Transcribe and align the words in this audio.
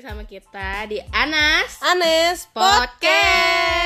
lagi 0.00 0.16
sama 0.16 0.24
kita 0.24 0.88
di 0.88 0.96
Anas 1.12 1.76
Anes 1.84 2.48
Podcast. 2.56 3.84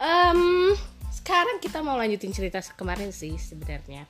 Em, 0.00 0.72
sekarang 1.12 1.60
kita 1.60 1.84
mau 1.84 2.00
lanjutin 2.00 2.32
cerita 2.32 2.56
kemarin 2.72 3.12
sih 3.12 3.36
sebenarnya. 3.36 4.08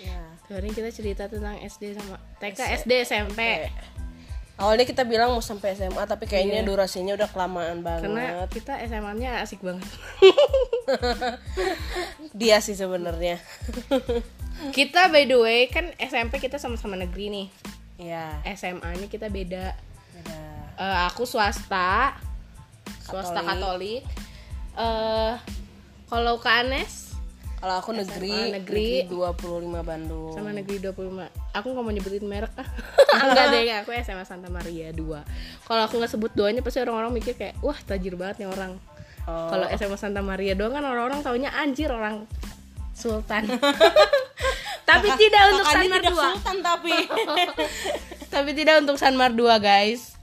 Ya. 0.00 0.20
Kemarin 0.48 0.72
kita 0.72 0.88
cerita 0.88 1.28
tentang 1.28 1.60
SD 1.60 2.00
sama 2.00 2.16
TK, 2.40 2.80
SD, 2.80 3.04
SMP. 3.04 3.68
Awalnya 4.56 4.88
kita 4.88 5.04
bilang 5.04 5.36
mau 5.36 5.44
sampai 5.44 5.76
SMA 5.76 6.00
tapi 6.08 6.24
kayaknya 6.24 6.64
Iya. 6.64 6.68
durasinya 6.72 7.12
udah 7.12 7.28
kelamaan 7.28 7.84
banget. 7.84 8.08
Karena 8.08 8.48
kita 8.48 8.80
SMA-nya 8.88 9.44
asik 9.44 9.60
banget. 9.60 9.84
Dia 12.40 12.56
sih 12.64 12.72
sebenarnya. 12.72 13.36
kita 14.72 15.12
by 15.12 15.28
the 15.28 15.36
way 15.36 15.68
kan 15.68 15.92
SMP 16.00 16.40
kita 16.40 16.56
sama-sama 16.56 16.96
negeri 16.96 17.28
nih. 17.28 17.48
Iya. 18.02 18.42
SMA-nya 18.50 19.06
kita 19.06 19.26
beda. 19.28 19.78
Beda. 20.12 20.38
Eh, 20.74 20.98
aku 21.06 21.22
swasta, 21.22 22.18
swasta 23.00 23.38
Katolik. 23.38 24.02
Katolik. 24.02 24.02
Eh, 24.74 25.32
kalau 26.06 26.34
ke 26.36 26.50
Anes 26.50 27.14
Kalau 27.56 27.78
aku 27.78 27.94
negeri, 27.94 28.50
negeri. 28.50 29.06
25 29.06 29.38
Bandung. 29.80 30.34
sama 30.34 30.50
negeri 30.50 30.82
25 30.82 31.30
aku 31.52 31.66
nggak 31.68 31.84
mau 31.84 31.94
nyebutin 31.94 32.26
merek 32.26 32.50
ah 32.52 32.66
enggak 33.22 33.46
deh 33.48 33.62
aku 33.78 33.94
SMA 34.02 34.26
Santa 34.26 34.50
Maria 34.50 34.90
2 34.90 34.98
kalau 35.62 35.86
aku 35.86 35.94
nggak 35.94 36.10
sebut 36.10 36.34
doanya 36.34 36.58
pasti 36.58 36.82
orang-orang 36.82 37.14
mikir 37.14 37.32
kayak 37.32 37.54
wah 37.60 37.78
tajir 37.78 38.18
banget 38.18 38.42
nih 38.42 38.50
orang 38.50 38.82
Oh. 39.22 39.46
kalau 39.46 39.70
SMA 39.70 39.94
Santa 39.94 40.18
Maria 40.18 40.58
doang 40.58 40.74
kan 40.74 40.82
orang-orang 40.82 41.22
taunya 41.22 41.54
anjir 41.54 41.86
orang 41.86 42.26
sultan 42.90 43.46
tapi 44.88 45.08
tidak 45.14 45.42
untuk 45.50 45.66
Sanmar 45.66 46.00
tidak 46.00 46.12
2 46.12 46.18
sultan 46.26 46.56
tapi. 46.60 46.94
tapi 48.28 48.50
tidak 48.52 48.74
untuk 48.80 48.96
Sanmar 48.96 49.30
2 49.30 49.38
guys 49.58 50.14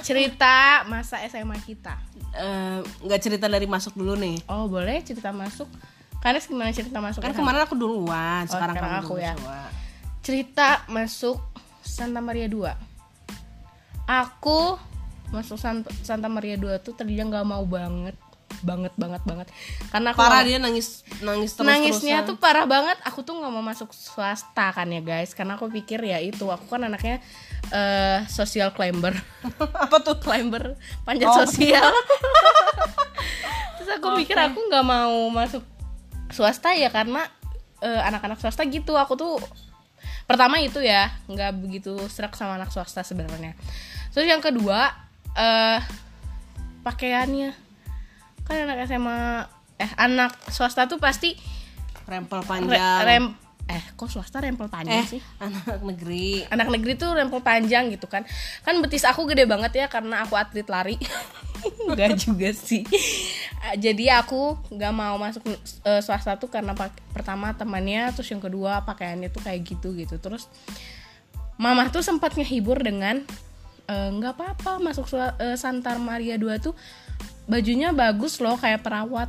cerita 0.00 0.84
masa 0.84 1.16
SMA 1.24 1.56
kita 1.60 1.96
Eh, 2.30 2.78
nggak 3.00 3.20
cerita 3.20 3.46
dari 3.46 3.66
masuk 3.66 3.92
dulu 3.92 4.14
nih. 4.14 4.38
oh 4.46 4.66
boleh 4.66 5.00
cerita 5.00 5.30
masuk 5.30 5.66
karena 6.18 6.38
gimana 6.38 6.70
cerita 6.70 6.98
masuk 6.98 7.18
Kan 7.18 7.32
SMA? 7.32 7.38
kemarin 7.38 7.60
aku 7.64 7.74
duluan, 7.74 8.44
sekarang 8.44 8.76
sekarang 8.76 8.76
kamu 8.76 9.02
aku 9.02 9.12
dulu 9.12 9.18
ya. 9.20 9.34
Sua. 9.34 9.60
cerita 10.20 10.68
masuk 10.86 11.38
Santa 11.80 12.20
Maria 12.20 12.46
2 12.46 12.70
aku 14.06 14.78
masuk 15.28 15.56
San- 15.56 15.86
Santa 16.00 16.26
Maria 16.26 16.54
2 16.54 16.70
tuh 16.78 16.92
tadinya 16.92 17.24
nggak 17.30 17.46
mau 17.48 17.64
banget 17.64 18.14
banget 18.60 18.92
banget 18.98 19.22
banget. 19.24 19.48
Karena 19.88 20.12
aku 20.12 20.20
Parah 20.20 20.42
dia 20.44 20.58
nangis 20.60 21.06
nangis 21.24 21.56
terus 21.56 21.66
nangisnya 21.66 22.26
tuh 22.28 22.36
parah 22.36 22.66
banget. 22.68 22.98
Aku 23.06 23.24
tuh 23.24 23.38
nggak 23.38 23.52
mau 23.52 23.64
masuk 23.64 23.94
swasta 23.94 24.74
kan 24.74 24.90
ya 24.90 25.00
guys. 25.00 25.32
Karena 25.32 25.56
aku 25.56 25.70
pikir 25.72 26.02
ya 26.02 26.20
itu 26.20 26.44
aku 26.50 26.66
kan 26.68 26.84
anaknya 26.84 27.22
eh 27.72 28.26
social 28.28 28.74
climber. 28.76 29.14
Apa 29.84 30.02
tuh? 30.02 30.18
climber 30.20 30.76
panjat 31.06 31.32
Oh. 31.32 31.46
sosial. 31.46 31.88
Terus 33.80 33.90
aku 33.96 34.20
pikir 34.20 34.36
aku 34.36 34.58
nggak 34.68 34.84
mau 34.84 35.32
masuk 35.32 35.64
swasta 36.30 36.76
ya 36.76 36.92
karena 36.92 37.24
eh, 37.80 38.00
anak-anak 38.04 38.36
swasta 38.42 38.66
gitu. 38.68 38.98
Aku 39.00 39.16
tuh 39.16 39.40
pertama 40.28 40.60
itu 40.60 40.78
ya 40.78 41.10
nggak 41.26 41.58
begitu 41.58 41.96
serak 42.12 42.36
sama 42.36 42.60
anak 42.60 42.68
swasta 42.70 43.00
sebenarnya. 43.00 43.56
Terus 44.12 44.26
yang 44.28 44.42
kedua 44.44 44.92
eh 45.38 45.80
pakaiannya 46.80 47.69
kan 48.50 48.66
anak 48.66 48.82
SMA 48.84 49.46
eh 49.78 49.90
anak 49.94 50.34
swasta 50.50 50.90
tuh 50.90 50.98
pasti 50.98 51.38
Rempel 52.04 52.42
re- 52.42 52.48
panjang. 52.50 53.00
rem 53.06 53.26
eh 53.70 53.84
kok 53.94 54.10
swasta 54.10 54.42
rempel 54.42 54.66
panjang 54.66 54.98
eh, 54.98 55.06
sih? 55.06 55.22
anak 55.38 55.78
negeri. 55.86 56.42
anak 56.50 56.74
negeri 56.74 56.98
tuh 56.98 57.14
rempel 57.14 57.38
panjang 57.38 57.86
gitu 57.94 58.10
kan. 58.10 58.26
Kan 58.66 58.82
betis 58.82 59.06
aku 59.06 59.30
gede 59.30 59.46
banget 59.46 59.70
ya 59.78 59.86
karena 59.86 60.26
aku 60.26 60.34
atlet 60.34 60.66
lari. 60.66 60.98
Enggak 61.86 62.18
juga 62.18 62.50
sih. 62.50 62.82
Eh, 63.70 63.78
jadi 63.78 64.18
aku 64.18 64.58
nggak 64.74 64.90
mau 64.90 65.14
masuk 65.22 65.46
eh, 65.86 66.02
swasta 66.02 66.34
tuh 66.34 66.50
karena 66.50 66.74
pak- 66.74 66.98
pertama 67.14 67.54
temannya 67.54 68.10
terus 68.10 68.26
yang 68.34 68.42
kedua 68.42 68.82
pakaiannya 68.82 69.30
tuh 69.30 69.46
kayak 69.46 69.62
gitu 69.62 69.94
gitu. 69.94 70.18
Terus 70.18 70.50
mama 71.54 71.86
tuh 71.94 72.02
sempat 72.02 72.34
ngehibur 72.34 72.82
dengan 72.82 73.22
eh, 73.86 74.10
nggak 74.10 74.34
apa-apa 74.34 74.82
masuk 74.82 75.06
eh, 75.14 75.54
Santar 75.54 76.02
Maria 76.02 76.34
2 76.34 76.58
tuh 76.58 76.74
bajunya 77.50 77.90
bagus 77.90 78.38
loh 78.38 78.54
kayak 78.54 78.86
perawat. 78.86 79.28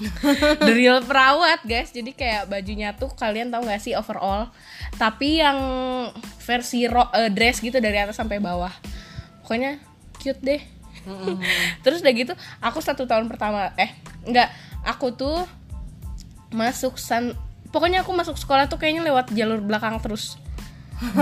The 0.64 0.72
real 0.72 1.00
perawat 1.04 1.64
guys. 1.64 1.92
Jadi 1.92 2.12
kayak 2.12 2.52
bajunya 2.52 2.92
tuh 2.96 3.12
kalian 3.12 3.48
tahu 3.48 3.68
gak 3.68 3.80
sih 3.80 3.96
overall? 3.96 4.52
Tapi 5.00 5.40
yang 5.40 5.58
versi 6.44 6.84
ro- 6.84 7.12
eh, 7.16 7.32
dress 7.32 7.64
gitu 7.64 7.80
dari 7.80 7.96
atas 7.96 8.20
sampai 8.20 8.40
bawah. 8.40 8.72
Pokoknya 9.44 9.80
cute 10.20 10.40
deh. 10.40 10.60
Terus 11.84 12.04
udah 12.04 12.12
gitu 12.12 12.32
aku 12.60 12.84
satu 12.84 13.08
tahun 13.08 13.24
pertama 13.24 13.72
eh 13.80 13.88
enggak 14.28 14.52
aku 14.84 15.16
tuh 15.16 15.48
masuk 16.52 17.00
san 17.00 17.32
pokoknya 17.72 18.04
aku 18.04 18.12
masuk 18.12 18.36
sekolah 18.36 18.68
tuh 18.68 18.76
kayaknya 18.76 19.06
lewat 19.06 19.32
jalur 19.32 19.64
belakang 19.64 19.96
terus. 20.02 20.36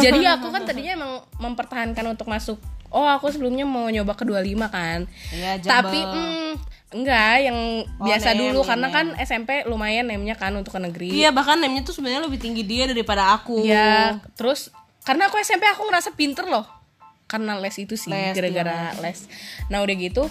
Jadi 0.03 0.27
aku 0.27 0.51
kan 0.51 0.67
tadinya 0.67 0.99
emang 0.99 1.13
mempertahankan 1.39 2.03
untuk 2.11 2.27
masuk 2.27 2.59
oh 2.91 3.07
aku 3.07 3.29
sebelumnya 3.33 3.69
mau 3.69 3.89
nyoba 3.89 4.17
ke 4.17 4.25
25 4.25 4.69
kan. 4.69 5.05
Iya, 5.33 5.61
tapi 5.61 6.01
mm, 6.01 6.53
enggak 6.97 7.35
yang 7.45 7.59
biasa 8.01 8.29
nem, 8.33 8.39
dulu. 8.49 8.61
Nem, 8.65 8.69
karena 8.69 8.89
kan 8.89 9.07
SMP 9.21 9.51
lumayan 9.69 10.09
nemnya 10.09 10.37
kan 10.37 10.57
untuk 10.57 10.77
ke 10.77 10.81
negeri. 10.81 11.11
Iya, 11.13 11.31
bahkan 11.33 11.61
namanya 11.61 11.85
tuh 11.85 11.95
sebenarnya 11.97 12.25
lebih 12.25 12.41
tinggi 12.41 12.65
dia 12.65 12.89
daripada 12.89 13.37
aku. 13.37 13.65
ya 13.65 14.17
terus 14.37 14.73
karena 15.05 15.29
aku 15.29 15.41
SMP 15.41 15.65
aku 15.69 15.85
ngerasa 15.89 16.17
pinter 16.17 16.49
loh. 16.49 16.65
Karena 17.29 17.61
les 17.61 17.77
itu 17.77 17.93
sih 17.93 18.09
Les, 18.09 18.33
gara-gara 18.33 18.97
les. 19.05 19.29
Nah 19.69 19.85
udah 19.85 19.97
gitu 19.97 20.25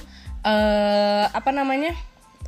eh 0.48 1.26
apa 1.28 1.50
namanya 1.52 1.92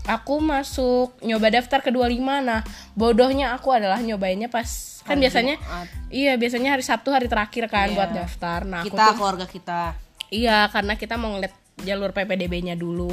aku 0.09 0.42
masuk 0.42 1.14
nyoba 1.22 1.53
daftar 1.53 1.80
ke 1.80 1.94
25 1.94 2.18
nah 2.42 2.66
bodohnya 2.94 3.53
aku 3.53 3.70
adalah 3.70 4.02
nyobainnya 4.02 4.50
pas 4.50 4.66
kan 5.06 5.16
Hari 5.16 5.22
biasanya 5.22 5.56
Jumat. 5.56 5.88
iya 6.09 6.34
biasanya 6.34 6.70
hari 6.74 6.81
Sabtu 6.81 7.09
hari 7.09 7.30
terakhir 7.30 7.70
kan 7.70 7.88
Iya. 7.88 7.96
buat 7.96 8.09
daftar 8.12 8.59
nah 8.64 8.81
aku 8.81 8.90
Kita 8.90 9.06
tuh 9.06 9.16
keluarga 9.16 9.46
kita. 9.46 9.81
Iya, 10.30 10.69
karena 10.69 10.94
kita 10.94 11.18
mau 11.18 11.34
ngeliat 11.34 11.50
jalur 11.81 12.14
PPDB-nya 12.14 12.78
dulu. 12.78 13.09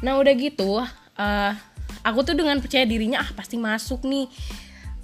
Nah, 0.00 0.16
udah 0.16 0.32
gitu, 0.32 0.80
eh 1.14 1.52
aku 2.00 2.24
tuh 2.24 2.32
dengan 2.32 2.56
percaya 2.56 2.88
dirinya 2.88 3.20
ah 3.20 3.28
pasti 3.36 3.60
masuk 3.60 4.08
nih. 4.08 4.24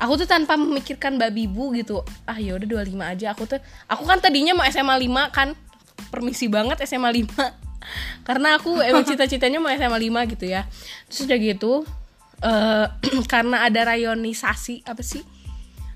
Aku 0.01 0.17
tuh 0.17 0.25
tanpa 0.25 0.57
memikirkan 0.57 1.21
babi 1.21 1.45
bu 1.45 1.77
gitu. 1.77 2.01
Ah, 2.25 2.41
ya 2.41 2.57
udah 2.57 2.65
25 2.81 2.97
aja. 3.05 3.37
Aku 3.37 3.45
tuh 3.45 3.61
aku 3.84 4.09
kan 4.09 4.25
tadinya 4.25 4.57
mau 4.57 4.65
SMA 4.65 4.97
5 4.97 5.29
kan. 5.29 5.53
Permisi 6.09 6.49
banget 6.49 6.81
SMA 6.83 7.13
5. 7.13 7.29
Karena 8.22 8.56
aku 8.56 8.78
emang 8.81 9.05
cita-citanya 9.09 9.59
mau 9.59 9.71
SMA 9.71 9.99
5 9.99 10.33
gitu 10.37 10.45
ya. 10.47 10.65
Terus 11.06 11.21
udah 11.27 11.39
gitu 11.39 11.72
eh 12.41 12.87
karena 13.33 13.65
ada 13.65 13.81
rayonisasi 13.89 14.84
apa 14.84 15.00
sih? 15.00 15.22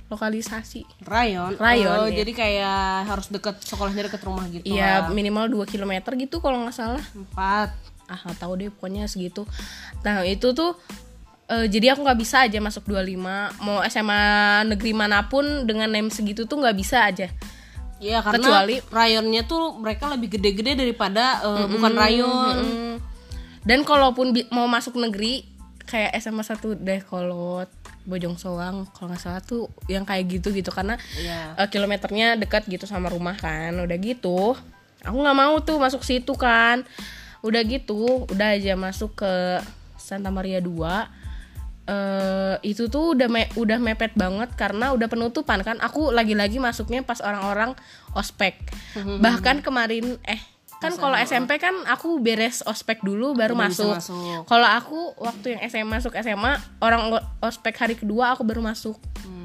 Lokalisasi. 0.08 1.04
Rayon. 1.04 1.60
Rayon, 1.60 1.98
Oh, 2.00 2.08
iya. 2.08 2.24
jadi 2.24 2.32
kayak 2.32 2.80
harus 3.12 3.28
deket 3.28 3.60
sekolahnya 3.60 4.08
deket 4.08 4.24
rumah 4.24 4.48
gitu. 4.48 4.64
Iya, 4.64 5.04
lah. 5.04 5.12
minimal 5.12 5.52
2 5.52 5.68
km 5.68 5.92
gitu 6.16 6.40
kalau 6.40 6.64
nggak 6.64 6.72
salah. 6.72 7.04
Empat. 7.12 7.70
ah 8.08 8.16
nggak 8.24 8.40
tahu 8.40 8.56
deh 8.56 8.72
pokoknya 8.72 9.04
segitu 9.04 9.44
nah 10.00 10.24
itu 10.24 10.56
tuh 10.56 10.72
eh, 11.44 11.68
jadi 11.68 11.92
aku 11.92 12.08
nggak 12.08 12.16
bisa 12.16 12.40
aja 12.40 12.56
masuk 12.56 12.88
25 12.88 13.20
mau 13.60 13.84
SMA 13.84 14.24
negeri 14.64 14.96
mana 14.96 15.28
pun 15.28 15.44
dengan 15.68 15.92
name 15.92 16.08
segitu 16.08 16.48
tuh 16.48 16.56
nggak 16.56 16.72
bisa 16.72 17.04
aja 17.04 17.28
Iya, 17.98 18.22
karena 18.22 18.38
Kecuali- 18.40 18.82
rayonnya 18.88 19.42
tuh 19.42 19.74
mereka 19.74 20.06
lebih 20.06 20.30
gede-gede 20.30 20.74
daripada 20.76 21.24
eh, 21.40 21.66
bukan 21.68 21.92
rayon. 21.94 22.56
Mm. 22.58 22.96
dan 23.60 23.82
kalaupun 23.82 24.32
mau 24.48 24.64
masuk 24.64 24.96
negeri 24.96 25.44
kayak 25.84 26.16
SMA 26.16 26.40
1 26.40 26.56
deh 26.74 27.00
kolot 27.02 27.68
Bojong 28.02 28.36
Soang 28.36 28.88
kalau 28.88 29.08
nggak 29.08 29.20
salah 29.20 29.42
tuh 29.42 29.68
yang 29.84 30.02
kayak 30.02 30.24
gitu 30.30 30.48
gitu 30.50 30.68
karena 30.68 30.96
Iya. 31.14 31.52
eh, 31.54 31.68
kilometernya 31.68 32.36
dekat 32.36 32.64
gitu 32.64 32.84
sama 32.84 33.08
rumah 33.08 33.34
kan 33.34 33.76
udah 33.76 33.92
gitu 33.94 34.56
aku 35.00 35.16
nggak 35.16 35.36
mau 35.36 35.58
tuh 35.58 35.76
masuk 35.76 36.00
situ 36.00 36.32
kan 36.32 36.80
udah 37.40 37.60
gitu 37.62 38.24
udah 38.26 38.56
aja 38.56 38.72
masuk 38.72 39.12
ke 39.16 39.32
Santa 39.94 40.28
Maria 40.28 40.58
2 40.58 41.27
eh 41.88 42.56
itu 42.62 42.86
tuh 42.86 43.16
udah 43.16 43.26
me- 43.26 43.48
udah 43.54 43.78
mepet 43.78 44.12
banget 44.14 44.52
karena 44.54 44.92
udah 44.92 45.06
penutupan 45.06 45.60
kan 45.62 45.76
aku 45.78 46.10
lagi-lagi 46.10 46.56
masuknya 46.58 47.00
pas 47.00 47.18
orang-orang 47.18 47.72
ospek 48.12 48.60
bahkan 49.18 49.58
kemarin 49.58 50.20
eh 50.22 50.38
kan 50.76 50.92
kalau 50.94 51.16
SMP 51.18 51.56
kan 51.56 51.74
aku 51.84 52.20
beres 52.20 52.62
ospek 52.62 53.00
dulu 53.00 53.34
baru 53.34 53.56
bisa 53.56 53.82
masuk. 53.82 53.94
masuk. 53.98 54.42
Kalau 54.46 54.68
aku 54.68 54.98
waktu 55.18 55.46
yang 55.50 55.60
SMA 55.66 55.90
masuk 55.90 56.14
SMA 56.14 56.52
orang 56.78 57.10
ospek 57.40 57.74
hari 57.74 57.94
kedua 57.94 58.30
aku 58.30 58.44
baru 58.44 58.62
masuk. 58.62 58.94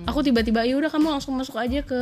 Aku 0.05 0.21
tiba-tiba 0.21 0.61
ya 0.61 0.77
udah 0.77 0.91
kamu 0.91 1.09
langsung 1.09 1.33
masuk 1.33 1.57
aja 1.57 1.81
ke 1.81 1.97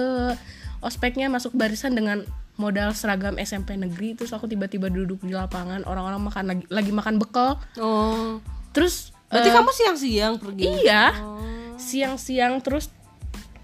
ospeknya 0.81 1.29
masuk 1.29 1.53
barisan 1.53 1.93
dengan 1.93 2.27
modal 2.57 2.91
seragam 2.91 3.39
SMP 3.39 3.73
negeri 3.73 4.13
terus 4.13 4.33
aku 4.33 4.45
tiba-tiba 4.45 4.89
duduk 4.89 5.21
di 5.21 5.31
lapangan 5.31 5.85
orang-orang 5.85 6.21
makan 6.21 6.43
lagi, 6.47 6.65
lagi 6.67 6.91
makan 6.91 7.15
bekal 7.15 7.55
Oh. 7.77 8.43
terus 8.71 9.15
Berarti 9.31 9.49
eh, 9.49 9.55
kamu 9.55 9.71
siang-siang 9.71 10.33
pergi. 10.37 10.63
iya. 10.83 11.15
Siang-siang 11.79 12.59
terus 12.59 12.91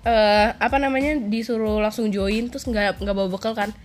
eh 0.08 0.56
apa 0.56 0.80
namanya 0.80 1.20
disuruh 1.20 1.84
langsung 1.84 2.08
join 2.08 2.48
terus 2.48 2.64
nggak 2.64 3.04
nggak 3.04 3.16
bawa 3.16 3.28
bekal 3.28 3.52
kan. 3.52 3.76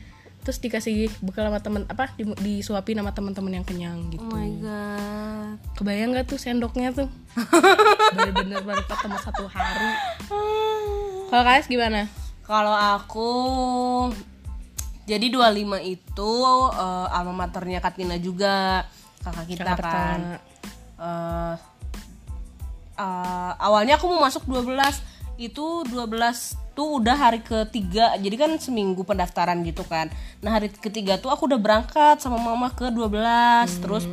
Terus 0.42 0.58
dikasih 0.58 1.10
bekal 1.22 1.46
sama 1.50 1.62
temen 1.62 1.82
apa 1.86 2.14
di, 2.18 2.26
disuapin 2.42 2.98
sama 2.98 3.10
teman-teman 3.14 3.62
yang 3.62 3.66
kenyang 3.66 3.98
gitu. 4.10 4.26
Oh 4.26 4.34
my 4.34 4.50
god. 4.62 5.54
kebayang 5.78 6.14
nggak 6.14 6.26
tuh 6.30 6.38
sendoknya 6.38 6.94
tuh? 6.94 7.10
Bener-bener 8.14 8.62
baru 8.62 8.82
ketemu 8.86 9.18
satu 9.22 9.44
hari. 9.50 9.90
Kalau 11.30 11.42
kalian 11.42 11.66
gimana? 11.66 12.00
Kalau 12.42 12.74
aku 12.74 13.30
jadi 15.06 15.26
25 15.34 15.82
itu 15.82 16.32
eh, 16.78 17.06
alma 17.10 17.34
maternya 17.34 17.82
Katina 17.82 18.18
juga 18.22 18.86
kakak 19.22 19.46
kita 19.50 19.64
Kakak 19.74 19.82
kan. 19.82 20.20
Eh, 21.02 21.54
eh, 23.02 23.52
awalnya 23.58 23.98
aku 23.98 24.06
mau 24.06 24.22
masuk 24.22 24.46
12 24.46 25.02
itu 25.42 25.66
12 25.90 26.62
tuh 26.72 27.00
udah 27.00 27.16
hari 27.16 27.40
ketiga. 27.44 28.16
Jadi 28.16 28.36
kan 28.36 28.50
seminggu 28.56 29.04
pendaftaran 29.04 29.60
gitu 29.66 29.84
kan. 29.84 30.08
Nah 30.40 30.56
hari 30.56 30.72
ketiga 30.72 31.20
tuh 31.20 31.28
aku 31.28 31.48
udah 31.48 31.60
berangkat 31.60 32.22
sama 32.22 32.40
mama 32.40 32.72
ke 32.72 32.88
12 32.88 33.82
terus 33.84 34.04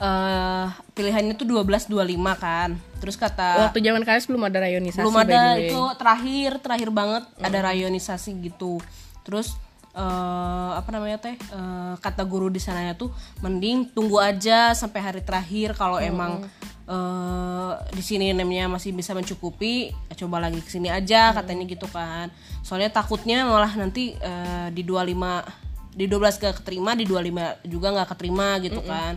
eh 0.00 0.66
pilihannya 0.96 1.36
tuh 1.36 1.44
12 1.48 1.88
25 1.88 2.16
kan. 2.40 2.76
Terus 3.00 3.16
kata 3.16 3.68
waktu 3.68 3.80
zaman 3.84 4.04
kalian 4.04 4.24
belum 4.28 4.44
ada 4.48 4.58
rayonisasi 4.64 5.04
belum 5.04 5.18
ada 5.20 5.42
itu 5.56 5.82
terakhir 5.96 6.50
terakhir 6.60 6.88
banget 6.92 7.24
ada 7.40 7.58
rayonisasi 7.72 8.30
gitu. 8.44 8.80
Terus 9.24 9.56
eh 9.90 10.72
apa 10.76 10.88
namanya 10.94 11.18
teh 11.18 11.34
eh, 11.34 11.94
kata 11.98 12.22
guru 12.24 12.46
di 12.46 12.62
sananya 12.62 12.94
tuh 12.94 13.10
mending 13.42 13.90
tunggu 13.90 14.22
aja 14.22 14.70
sampai 14.70 15.00
hari 15.02 15.20
terakhir 15.20 15.74
kalau 15.74 15.98
emang 15.98 16.46
eh 16.90 17.72
di 17.94 18.02
sini 18.02 18.34
namanya 18.34 18.66
masih 18.66 18.90
bisa 18.90 19.14
mencukupi 19.14 19.94
coba 20.18 20.42
lagi 20.42 20.58
ke 20.58 20.66
sini 20.66 20.90
aja 20.90 21.30
katanya 21.30 21.64
gitu 21.70 21.86
kan. 21.86 22.34
Soalnya 22.66 22.90
takutnya 22.90 23.46
malah 23.46 23.70
nanti 23.78 24.18
eh, 24.18 24.68
di 24.74 24.82
25 24.82 25.94
di 25.94 26.06
12 26.06 26.42
gak 26.42 26.54
keterima 26.62 26.94
di 26.98 27.06
25 27.06 27.66
juga 27.70 27.86
nggak 27.94 28.08
keterima 28.14 28.58
gitu 28.58 28.82
kan. 28.82 29.14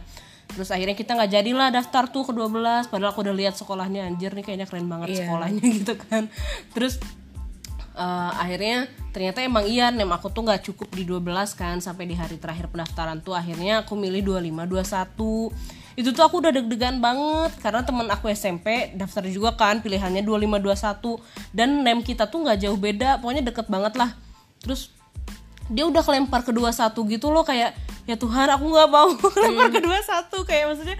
Terus 0.54 0.70
akhirnya 0.70 0.94
kita 0.94 1.18
nggak 1.18 1.32
jadilah 1.34 1.70
daftar 1.74 2.04
tuh 2.14 2.30
ke 2.30 2.34
12 2.34 2.94
padahal 2.94 3.10
aku 3.10 3.26
udah 3.26 3.34
lihat 3.34 3.58
sekolahnya 3.58 4.06
anjir 4.06 4.38
nih 4.38 4.46
kayaknya 4.46 4.70
keren 4.70 4.86
banget 4.86 5.18
Iya. 5.18 5.18
sekolahnya 5.26 5.66
gitu 5.82 5.94
kan. 5.98 6.30
Terus 6.78 7.02
eh, 7.98 8.32
akhirnya 8.38 8.86
ternyata 9.14 9.42
emang 9.42 9.66
iya 9.66 9.90
nem 9.90 10.10
aku 10.10 10.30
tuh 10.30 10.46
nggak 10.46 10.62
cukup 10.70 10.90
di 10.94 11.06
12 11.10 11.26
kan 11.58 11.82
sampai 11.82 12.06
di 12.06 12.14
hari 12.14 12.38
terakhir 12.38 12.70
pendaftaran 12.70 13.22
tuh 13.22 13.34
akhirnya 13.34 13.82
aku 13.86 13.98
milih 13.98 14.22
25 14.42 14.62
21 14.70 15.83
itu 15.94 16.10
tuh 16.10 16.22
aku 16.22 16.40
udah 16.40 16.52
deg-degan 16.52 16.98
banget 16.98 17.54
karena 17.60 17.82
temen 17.82 18.08
aku 18.08 18.26
SMP 18.28 18.92
daftar 18.94 19.22
juga 19.24 19.54
kan 19.54 19.78
pilihannya 19.78 20.22
25 20.22 20.58
21 20.58 21.54
dan 21.54 21.70
nem 21.80 22.00
kita 22.00 22.26
tuh 22.26 22.42
nggak 22.42 22.60
jauh 22.60 22.76
beda 22.76 23.18
pokoknya 23.18 23.44
deket 23.44 23.68
banget 23.68 23.94
lah. 23.94 24.18
Terus 24.60 24.90
dia 25.68 25.86
udah 25.86 26.02
kelempar 26.02 26.42
ke 26.42 26.50
21 26.50 26.74
gitu 27.10 27.28
loh 27.30 27.42
kayak 27.42 27.72
ya 28.04 28.16
Tuhan 28.16 28.50
aku 28.50 28.66
nggak 28.66 28.90
mau 28.90 29.08
kelempar 29.38 29.70
ke 29.70 29.80
21 29.80 30.50
kayak 30.50 30.66
maksudnya 30.68 30.98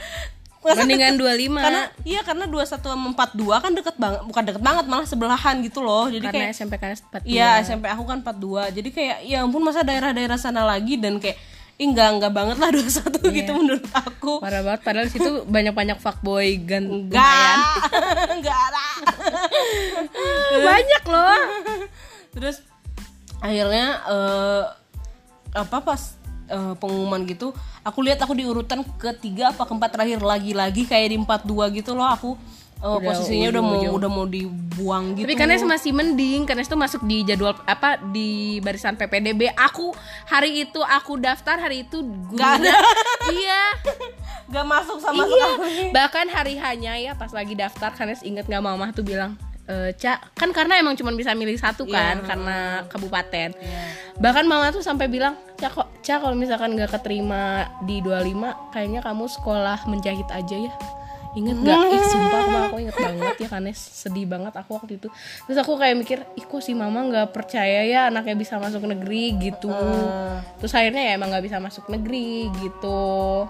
Mendingan 0.64 1.20
deket- 1.20 1.52
25. 1.52 1.60
karena 1.60 1.84
iya 2.08 2.24
karena 2.24 2.46
21 2.48 2.80
sama 2.80 3.08
42 3.12 3.36
kan 3.60 3.72
deket 3.76 3.96
banget 4.00 4.22
bukan 4.24 4.44
deket 4.48 4.64
banget 4.64 4.86
malah 4.88 5.04
sebelahan 5.04 5.60
gitu 5.60 5.84
loh. 5.84 6.08
Jadi 6.08 6.24
karena 6.24 6.40
kayak 6.40 6.56
SMP 6.56 6.74
kalian 6.78 6.98
42 7.04 7.28
Iya 7.28 7.50
SMP 7.60 7.86
aku 7.92 8.04
kan 8.08 8.18
42 8.24 8.72
Jadi 8.72 8.90
kayak 8.90 9.18
ya 9.26 9.44
ampun 9.44 9.60
masa 9.60 9.84
daerah-daerah 9.84 10.40
sana 10.40 10.64
lagi? 10.64 10.96
Dan 10.96 11.20
kayak 11.20 11.36
Ih 11.82 11.90
enggak, 11.90 12.10
enggak 12.22 12.34
banget 12.34 12.58
lah 12.62 12.70
21 12.76 13.34
gitu 13.34 13.52
menurut 13.58 13.86
aku. 13.92 14.38
Parah 14.38 14.62
banget 14.62 14.82
padahal 14.86 15.06
di 15.10 15.14
situ 15.18 15.42
banyak-banyak 15.50 15.98
fuckboy 15.98 16.54
gan 16.62 16.86
Enggak 16.86 17.58
Enggak 18.30 18.58
ada. 18.70 18.86
Banyak 20.70 21.04
loh. 21.10 21.40
Terus 22.34 22.62
akhirnya 23.42 23.86
eh 24.06 24.64
Apa 25.54 25.86
pas 25.86 26.18
eh, 26.50 26.74
pengumuman 26.78 27.26
gitu 27.26 27.54
Aku 27.86 28.02
lihat 28.02 28.22
aku 28.22 28.34
di 28.34 28.46
urutan 28.46 28.82
ketiga 28.98 29.54
apa 29.54 29.66
keempat 29.66 29.94
terakhir 29.94 30.18
Lagi-lagi 30.22 30.90
kayak 30.90 31.14
di 31.14 31.18
42 31.22 31.78
gitu 31.78 31.94
loh 31.94 32.10
Aku 32.10 32.38
eh, 32.84 33.00
posisinya 33.00 33.48
udah 33.56 33.64
mau 33.64 33.82
udah 33.96 34.10
mau 34.12 34.26
dibuang 34.28 35.16
gitu. 35.16 35.26
tapi 35.26 35.36
karena 35.40 35.56
masih 35.64 35.92
mending 35.96 36.44
karena 36.44 36.62
itu 36.68 36.76
masuk 36.76 37.02
di 37.08 37.24
jadwal 37.24 37.56
apa 37.64 37.98
di 38.12 38.60
barisan 38.60 39.00
PPDB 39.00 39.56
aku 39.56 39.96
hari 40.28 40.68
itu 40.68 40.84
aku 40.84 41.16
daftar 41.16 41.56
hari 41.56 41.88
itu 41.88 42.04
gurunya 42.04 42.76
iya. 43.40 43.64
Gak 44.52 44.68
masuk 44.68 45.00
sama 45.00 45.24
iya. 45.26 45.32
sekali. 45.32 45.56
Bahkan 45.96 46.26
hari 46.30 46.54
hanya 46.60 46.94
ya 47.00 47.12
pas 47.16 47.32
lagi 47.32 47.56
daftar 47.56 47.90
karena 47.96 48.14
inget 48.22 48.46
nggak 48.46 48.62
mama 48.62 48.92
tuh 48.94 49.02
bilang 49.02 49.34
e, 49.66 49.96
cak 49.96 50.36
kan 50.36 50.52
karena 50.52 50.78
emang 50.78 50.94
cuma 51.00 51.10
bisa 51.16 51.32
milih 51.34 51.56
satu 51.56 51.88
kan 51.88 52.22
karena 52.22 52.86
kabupaten. 52.92 53.56
Bahkan 54.20 54.46
mama 54.46 54.70
tuh 54.70 54.84
sampai 54.84 55.10
bilang 55.10 55.40
cak 55.58 55.74
kok 55.74 55.90
cak 56.04 56.20
kalau 56.22 56.36
misalkan 56.36 56.76
nggak 56.76 56.92
keterima 57.00 57.72
di 57.88 58.04
25 58.04 58.76
kayaknya 58.76 59.02
kamu 59.02 59.26
sekolah 59.32 59.80
menjahit 59.90 60.28
aja 60.30 60.58
ya 60.70 60.74
inget 61.34 61.58
gak? 61.66 61.78
Ih 61.90 62.04
sumpah 62.06 62.40
aku, 62.46 62.58
aku 62.70 62.78
inget 62.86 62.98
banget 62.98 63.36
ya 63.42 63.50
kan 63.50 63.66
sedih 63.74 64.26
banget 64.30 64.54
aku 64.54 64.78
waktu 64.78 65.02
itu. 65.02 65.08
Terus 65.50 65.58
aku 65.58 65.78
kayak 65.82 65.96
mikir 65.98 66.20
ih 66.38 66.46
kok 66.46 66.62
si 66.62 66.78
mama 66.78 67.02
nggak 67.10 67.34
percaya 67.34 67.82
ya 67.86 68.14
anaknya 68.14 68.38
bisa 68.38 68.62
masuk 68.62 68.86
negeri? 68.86 69.34
Gitu. 69.42 69.74
Terus 70.62 70.74
akhirnya 70.78 71.02
ya 71.10 71.12
emang 71.18 71.34
nggak 71.34 71.46
bisa 71.46 71.58
masuk 71.58 71.90
negeri 71.90 72.54
gitu. 72.62 73.46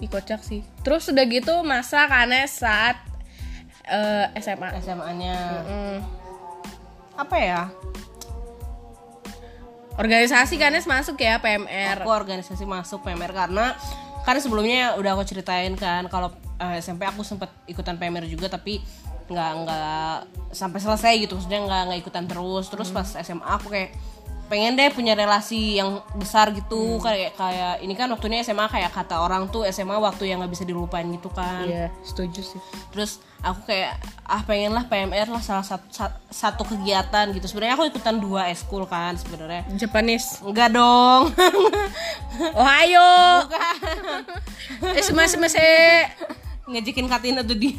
Ih 0.00 0.08
kocak 0.08 0.40
sih. 0.46 0.62
Terus 0.86 1.10
udah 1.10 1.24
gitu 1.26 1.54
masa 1.66 2.06
Kanes 2.06 2.62
saat 2.62 2.96
eh, 3.90 4.26
SMA 4.38 4.78
SMA-nya 4.80 5.36
Hmm. 5.66 5.98
Apa 7.18 7.36
ya? 7.36 7.62
Organisasi 9.98 10.56
Kanes 10.56 10.88
masuk 10.88 11.20
ya 11.20 11.42
PMR 11.42 12.00
aku 12.00 12.08
organisasi 12.08 12.64
masuk 12.64 13.04
PMR 13.04 13.34
karena 13.34 13.76
karena 14.30 14.46
sebelumnya 14.46 14.94
udah 14.94 15.18
aku 15.18 15.26
ceritain 15.26 15.74
kan 15.74 16.06
kalau 16.06 16.30
eh, 16.62 16.78
SMP 16.78 17.02
aku 17.02 17.26
sempat 17.26 17.50
ikutan 17.66 17.98
PMR 17.98 18.30
juga 18.30 18.46
tapi 18.46 18.78
nggak 19.26 19.52
nggak 19.66 20.14
sampai 20.54 20.78
selesai 20.78 21.14
gitu 21.18 21.34
maksudnya 21.34 21.66
nggak 21.66 21.82
nggak 21.90 21.98
ikutan 21.98 22.24
terus. 22.30 22.70
Terus 22.70 22.94
pas 22.94 23.10
SMA 23.10 23.42
aku 23.42 23.74
kayak 23.74 23.90
pengen 24.50 24.74
deh 24.74 24.90
punya 24.90 25.14
relasi 25.14 25.78
yang 25.78 26.02
besar 26.12 26.50
gitu. 26.50 26.98
Kayak 26.98 27.32
kayak 27.32 27.74
ini 27.80 27.94
kan 27.94 28.10
waktunya 28.10 28.42
SMA 28.42 28.66
kayak 28.66 28.90
kata 28.90 29.16
orang 29.16 29.46
tuh 29.46 29.62
SMA 29.64 29.94
waktu 29.94 30.26
yang 30.26 30.42
nggak 30.42 30.50
bisa 30.50 30.64
dilupain 30.64 31.06
gitu 31.06 31.30
kan. 31.30 31.62
Iya 31.62 31.94
setuju 32.02 32.42
sih. 32.42 32.60
Terus 32.90 33.16
aku 33.40 33.64
kayak 33.64 33.94
ah 34.26 34.42
pengen 34.42 34.70
lah 34.70 34.84
PMR 34.84 35.26
lah 35.26 35.38
salah 35.38 35.62
satu 35.62 35.86
sa- 35.88 36.18
satu 36.26 36.66
kegiatan 36.66 37.30
gitu. 37.30 37.46
Sebenarnya 37.46 37.74
aku 37.74 37.86
ikutan 37.88 38.18
dua 38.18 38.50
eskul 38.50 38.82
kan 38.84 39.14
sebenarnya. 39.14 39.70
Japanese. 39.72 40.42
Enggak 40.42 40.74
dong. 40.74 41.30
Ohio 42.60 43.10
Bukan. 43.46 43.76
Eh 44.96 45.02
semase 45.02 45.36
semase 45.36 45.62
ngejekin 46.66 47.06
Katina 47.06 47.42
tuh 47.42 47.54
dia. 47.54 47.74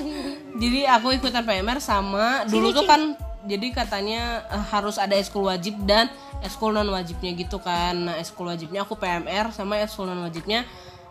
Jadi 0.62 0.86
aku 0.86 1.12
ikutan 1.12 1.42
PMR 1.42 1.78
sama 1.78 2.44
dulu 2.44 2.70
tuh 2.70 2.84
kan 2.84 3.16
jadi 3.44 3.66
katanya 3.70 4.22
eh, 4.46 4.64
harus 4.68 4.96
ada 4.96 5.12
eskul 5.12 5.44
wajib 5.44 5.76
dan 5.82 6.08
eskul 6.40 6.70
non 6.70 6.88
wajibnya 6.88 7.32
gitu 7.32 7.58
kan. 7.58 7.94
Nah 8.02 8.16
eskul 8.16 8.46
wajibnya 8.46 8.82
aku 8.82 8.94
PMR 8.94 9.50
sama 9.50 9.78
eskul 9.78 10.04
non 10.04 10.20
wajibnya 10.20 10.64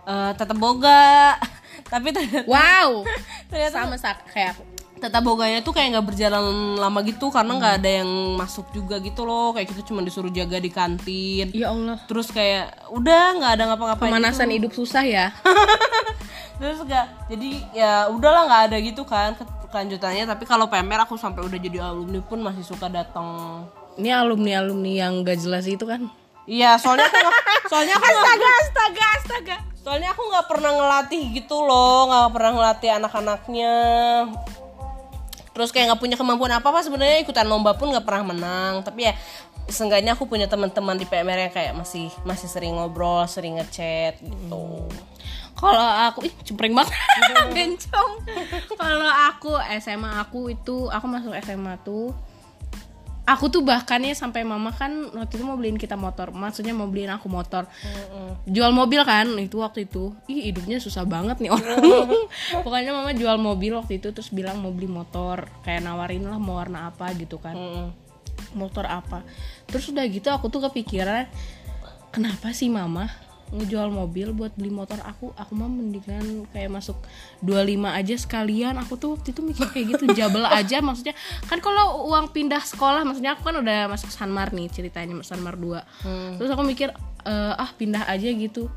eh, 0.04 0.32
tetap 0.34 0.56
boga. 0.56 1.38
Tapi 1.92 2.10
ternyata, 2.10 2.46
Wow. 2.46 3.02
ternyata 3.50 3.76
Sama 3.80 3.96
sa- 3.96 4.22
kayak 4.28 4.54
aku. 4.54 4.64
tetap 4.96 5.20
boganya 5.20 5.60
tuh 5.60 5.72
kayak 5.72 5.90
nggak 5.92 6.08
berjalan 6.08 6.46
lama 6.74 7.04
gitu 7.04 7.28
karena 7.28 7.60
nggak 7.60 7.76
ada 7.76 7.92
yang 8.00 8.10
masuk 8.34 8.72
juga 8.72 8.98
gitu 8.98 9.24
loh. 9.24 9.52
Kayak 9.52 9.68
kita 9.70 9.82
cuma 9.84 10.00
disuruh 10.00 10.30
jaga 10.30 10.58
di 10.58 10.70
kantin. 10.70 11.52
Ya 11.52 11.70
Allah. 11.70 12.00
Terus 12.06 12.30
kayak 12.30 12.88
udah 12.90 13.24
nggak 13.36 13.52
ada 13.52 13.64
ngapa-ngapain 13.68 14.10
Pemanasan 14.10 14.50
hidup 14.50 14.72
susah 14.72 15.04
ya. 15.04 15.36
Terus 16.62 16.80
enggak 16.80 17.10
jadi 17.28 17.50
ya 17.74 17.92
udahlah 18.08 18.48
nggak 18.48 18.62
ada 18.72 18.78
gitu 18.80 19.04
kan 19.04 19.36
kelanjutannya 19.74 20.30
tapi 20.30 20.46
kalau 20.46 20.70
PMR 20.70 21.10
aku 21.10 21.18
sampai 21.18 21.42
udah 21.42 21.58
jadi 21.58 21.82
alumni 21.82 22.22
pun 22.22 22.38
masih 22.46 22.62
suka 22.62 22.86
datang 22.86 23.66
Ini 23.98 24.14
alumni-alumni 24.14 25.06
yang 25.06 25.22
gak 25.22 25.42
jelas 25.42 25.66
itu 25.66 25.86
kan? 25.86 26.06
Iya 26.46 26.78
soalnya 26.78 27.10
aku 27.10 27.30
soalnya 27.74 27.98
aku 27.98 28.06
Astaga 28.06 28.50
astaga 28.62 29.06
astaga. 29.18 29.58
soalnya 29.84 30.10
aku 30.14 30.22
nggak 30.30 30.48
pernah 30.48 30.72
ngelatih 30.78 31.24
gitu 31.36 31.58
loh 31.66 32.08
nggak 32.08 32.30
pernah 32.38 32.52
ngelatih 32.54 32.90
anak-anaknya. 33.02 33.76
Terus 35.54 35.70
kayak 35.70 35.86
nggak 35.94 36.02
punya 36.02 36.16
kemampuan 36.18 36.54
apa 36.54 36.68
apa 36.70 36.82
sebenarnya 36.82 37.22
ikutan 37.22 37.46
lomba 37.46 37.78
pun 37.78 37.94
nggak 37.94 38.06
pernah 38.06 38.34
menang. 38.34 38.74
Tapi 38.82 39.10
ya 39.10 39.14
seenggaknya 39.70 40.18
aku 40.18 40.28
punya 40.28 40.50
teman-teman 40.50 41.00
di 41.00 41.06
PMR 41.08 41.48
yang 41.48 41.54
kayak 41.54 41.74
masih 41.78 42.12
masih 42.28 42.52
sering 42.52 42.76
ngobrol 42.76 43.24
sering 43.30 43.56
ngechat 43.62 44.20
gitu 44.20 44.90
Kalau 45.54 45.88
aku 46.10 46.28
ih 46.28 46.34
cempreng 46.44 46.74
banget. 46.74 46.92
Bencong. 47.56 48.12
Kalau 48.76 49.12
aku 49.30 49.56
SMA 49.80 50.12
aku 50.20 50.52
itu 50.52 50.90
aku 50.90 51.06
masuk 51.08 51.34
SMA 51.40 51.78
tuh 51.86 52.12
aku 53.24 53.48
tuh 53.48 53.64
bahkan 53.64 54.04
ya 54.04 54.12
sampai 54.12 54.44
mama 54.44 54.76
kan 54.76 54.92
waktu 55.16 55.40
itu 55.40 55.44
mau 55.48 55.56
beliin 55.56 55.80
kita 55.80 55.96
motor. 55.96 56.36
Maksudnya 56.36 56.76
mau 56.76 56.92
beliin 56.92 57.12
aku 57.12 57.32
motor. 57.32 57.68
Jual 58.48 58.72
mobil 58.76 59.02
kan 59.08 59.28
itu 59.40 59.64
waktu 59.64 59.88
itu. 59.88 60.12
Ih 60.28 60.52
hidupnya 60.52 60.84
susah 60.84 61.08
banget 61.08 61.40
nih 61.40 61.52
orang. 61.52 61.80
Pokoknya 62.66 62.92
mama 62.92 63.16
jual 63.16 63.40
mobil 63.40 63.76
waktu 63.80 64.04
itu 64.04 64.12
terus 64.12 64.30
bilang 64.32 64.60
mau 64.60 64.76
beli 64.76 64.92
motor. 64.92 65.48
Kayak 65.64 65.88
nawarin 65.88 66.28
lah 66.28 66.40
mau 66.40 66.60
warna 66.60 66.92
apa 66.92 67.12
gitu 67.16 67.40
kan. 67.40 67.56
Mm-mm. 67.56 67.90
motor 68.54 68.86
apa. 68.86 69.26
Terus 69.66 69.90
udah 69.90 70.06
gitu 70.06 70.30
aku 70.30 70.52
tuh 70.52 70.62
kepikiran 70.70 71.26
kenapa 72.14 72.54
sih 72.54 72.70
mama 72.70 73.10
ngejual 73.54 73.94
mobil 73.94 74.34
buat 74.34 74.52
beli 74.58 74.74
motor 74.74 74.98
aku 75.06 75.30
aku 75.38 75.54
mah 75.54 75.70
mendingan 75.70 76.50
kayak 76.50 76.74
masuk 76.74 76.98
25 77.46 77.86
aja 77.86 78.16
sekalian. 78.18 78.74
Aku 78.82 78.98
tuh 78.98 79.16
waktu 79.18 79.32
itu 79.32 79.42
mikir 79.46 79.70
kayak 79.70 79.86
gitu 79.98 80.06
jabel 80.18 80.44
aja 80.50 80.82
maksudnya 80.82 81.14
kan 81.48 81.62
kalau 81.62 82.10
uang 82.10 82.34
pindah 82.34 82.62
sekolah 82.62 83.06
maksudnya 83.06 83.38
aku 83.38 83.54
kan 83.54 83.56
udah 83.62 83.88
masuk 83.88 84.10
Sanmar 84.12 84.52
nih 84.52 84.68
ceritanya 84.74 85.16
Sanmar 85.22 85.56
2 85.56 86.38
terus 86.42 86.50
aku 86.52 86.64
mikir 86.66 86.90
eh, 87.24 87.54
ah 87.54 87.70
pindah 87.78 88.10
aja 88.10 88.28
gitu 88.28 88.68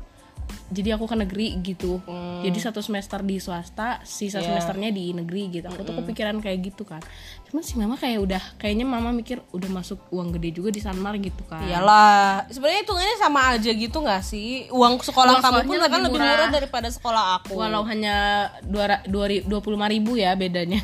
jadi 0.67 0.93
aku 0.93 1.05
ke 1.05 1.15
negeri 1.15 1.47
gitu 1.61 2.03
jadi 2.39 2.59
satu 2.61 2.79
semester 2.79 3.19
di 3.19 3.37
swasta 3.37 3.99
sisa 4.01 4.37
Iya. 4.37 4.51
semesternya 4.51 4.89
di 4.89 5.11
negeri 5.11 5.47
gitu 5.49 5.65
aku 5.65 5.81
tuh 5.81 5.95
kepikiran 5.97 6.37
kayak 6.37 6.59
gitu 6.65 6.83
kan 6.83 6.99
cuman 7.45 7.61
si 7.61 7.73
mama 7.73 7.95
kayak 7.95 8.19
udah 8.19 8.43
kayaknya 8.55 8.83
mama 8.83 9.09
mikir 9.09 9.39
udah 9.49 9.69
masuk 9.69 9.95
uang 10.09 10.33
gede 10.33 10.53
juga 10.53 10.69
di 10.69 10.79
Sanmar 10.79 11.15
gitu 11.15 11.39
kan 11.43 11.63
Iyalah, 11.63 12.47
sebenarnya 12.47 12.83
hitungannya 12.83 13.17
sama 13.17 13.39
aja 13.49 13.71
gitu 13.71 13.97
nggak 13.97 14.19
sih? 14.21 14.67
Uang 14.69 14.99
sekolah 14.99 15.33
Uang 15.33 15.41
kamu 15.41 15.55
pun 15.57 15.63
sekolahnya 15.73 15.87
kan 15.87 15.99
lebih 16.01 16.07
lebih 16.09 16.19
murah. 16.19 16.35
murah 16.37 16.49
daripada 16.51 16.87
sekolah 16.87 17.23
aku. 17.37 17.53
walau 17.55 17.83
hanya 17.83 18.15
dua 18.61 18.99
dua 19.41 19.59
puluh 19.59 19.75
lima 19.75 19.87
ribu 19.87 20.13
ya 20.13 20.33
bedanya 20.33 20.83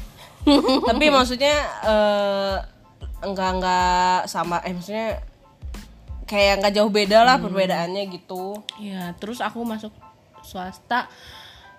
Tapi 0.81 1.05
maksudnya 1.09 1.55
eh, 1.81 2.55
enggak 3.21 3.49
enggak 3.53 4.19
sama 4.25 4.59
eh 4.61 4.71
maksudnya 4.71 5.19
kayak 6.33 6.59
nggak 6.59 6.73
jauh 6.73 6.89
beda 6.89 7.21
lah 7.21 7.37
perbedaannya 7.37 8.09
gitu. 8.09 8.57
ya 8.75 9.13
terus 9.15 9.37
aku 9.37 9.61
masuk 9.61 9.93
swasta 10.41 11.05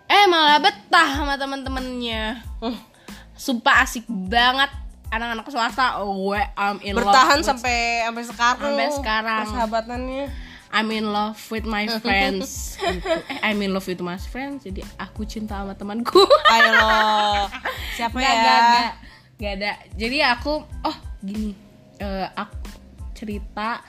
eh 0.04 0.24
malah 0.24 0.62
betah 0.62 1.10
sama 1.16 1.34
temen-temennya 1.34 2.38
Hmm. 2.62 2.78
sumpah 3.34 3.82
asik 3.82 4.06
banget 4.06 4.70
anak-anak 5.10 5.42
swasta 5.46 5.98
oh, 5.98 6.30
I'm 6.54 6.78
in 6.80 6.94
love 6.94 7.02
Bertahan 7.04 7.38
with- 7.38 7.46
sampai 7.46 7.78
sampai 8.02 8.24
sekarang. 8.24 8.62
Sampai 8.64 8.88
sekarang. 8.90 9.42
Persahabatannya. 9.44 10.26
I'm 10.70 10.90
in 10.90 11.06
love 11.06 11.38
with 11.48 11.62
my 11.64 11.86
friends 12.02 12.74
gitu. 12.74 13.10
eh 13.30 13.38
I'm 13.42 13.58
in 13.58 13.70
love 13.70 13.86
with 13.86 13.98
my 14.00 14.18
friends 14.18 14.62
jadi 14.62 14.82
aku 14.96 15.22
cinta 15.22 15.62
sama 15.62 15.74
temanku 15.74 16.18
Ayo 16.48 16.70
lo. 16.72 17.46
Siapa 17.96 18.10
Nggak, 18.12 18.26
ya? 18.28 18.38
nggak, 18.38 18.58
nggak. 18.60 18.92
Nggak 19.34 19.52
ada 19.54 19.70
jadi 19.94 20.16
aku 20.30 20.52
oh 20.62 20.96
gini 21.20 21.54
eh, 21.96 22.26
aku 22.28 22.54
cerita 23.14 23.86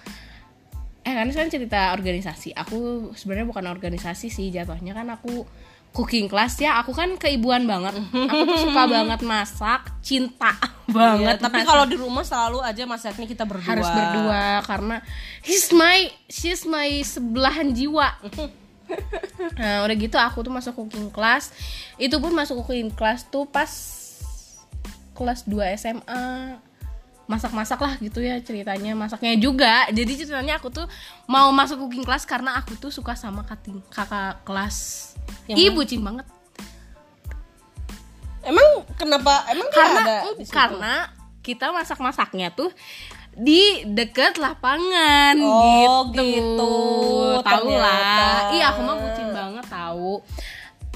eh 1.05 1.13
kan 1.13 1.29
sekarang 1.29 1.53
cerita 1.53 1.93
organisasi. 1.93 2.57
Aku 2.57 3.09
sebenarnya 3.13 3.45
bukan 3.45 3.65
organisasi 3.69 4.33
sih 4.33 4.49
jatuhnya 4.49 4.97
kan 4.97 5.05
aku 5.13 5.45
cooking 5.93 6.25
class 6.25 6.57
ya. 6.57 6.81
Aku 6.81 6.91
kan 6.91 7.13
keibuan 7.15 7.69
banget. 7.69 7.93
Aku 8.09 8.41
tuh 8.43 8.57
suka 8.65 8.83
banget 8.97 9.21
masak 9.21 9.93
cinta 10.01 10.57
Iya, 10.85 10.93
banget 10.93 11.37
tapi 11.41 11.61
masak. 11.61 11.69
kalau 11.69 11.85
di 11.85 11.97
rumah 11.97 12.25
selalu 12.25 12.59
aja 12.61 12.83
masaknya 12.85 13.25
kita 13.25 13.45
berdua. 13.45 13.69
harus 13.69 13.87
berdua 13.89 14.43
karena 14.65 14.95
he's 15.41 15.69
my 15.73 16.09
she's 16.25 16.65
my 16.65 16.89
sebelahan 17.01 17.69
jiwa. 17.71 18.09
Nah 19.57 19.81
udah 19.81 19.95
gitu 19.97 20.13
aku 20.13 20.45
tuh 20.45 20.53
masuk 20.53 20.77
cooking 20.77 21.09
class. 21.09 21.49
Itu 21.97 22.21
pun 22.21 22.37
masuk 22.37 22.61
cooking 22.61 22.93
class 22.93 23.25
tuh 23.25 23.49
pas 23.49 23.65
kelas 25.17 25.41
2 25.49 25.73
SMA 25.73 26.23
masak-masak 27.25 27.81
lah 27.81 27.93
gitu 27.97 28.21
ya 28.21 28.37
ceritanya 28.41 28.93
masaknya 28.93 29.33
juga. 29.37 29.89
Jadi 29.89 30.25
ceritanya 30.25 30.61
aku 30.61 30.69
tuh 30.69 30.85
mau 31.25 31.49
masuk 31.49 31.85
cooking 31.85 32.05
class 32.05 32.23
karena 32.23 32.57
aku 32.57 32.77
tuh 32.77 32.93
suka 32.93 33.17
sama 33.17 33.41
kating 33.45 33.81
kakak 33.89 34.45
kelas. 34.45 35.11
Yang 35.49 35.57
ih 35.57 35.69
bucin 35.73 36.01
banget. 36.05 36.25
Emang 38.45 38.85
kenapa? 38.93 39.49
Emang 39.49 39.67
karena 39.73 40.01
ada 40.05 40.15
di 40.37 40.45
situ? 40.45 40.53
karena 40.53 40.93
kita 41.41 41.73
masak-masaknya 41.73 42.53
tuh 42.53 42.69
di 43.35 43.83
deket 43.83 44.39
lapangan 44.39 45.35
Oh, 45.43 46.07
gitu, 46.13 46.23
gitu, 46.23 46.73
tahu 47.41 47.69
lah. 47.73 48.53
Iya 48.53 48.71
aku 48.71 48.79
mah 48.85 48.95
bucin 49.01 49.27
banget 49.33 49.65
tahu. 49.65 50.21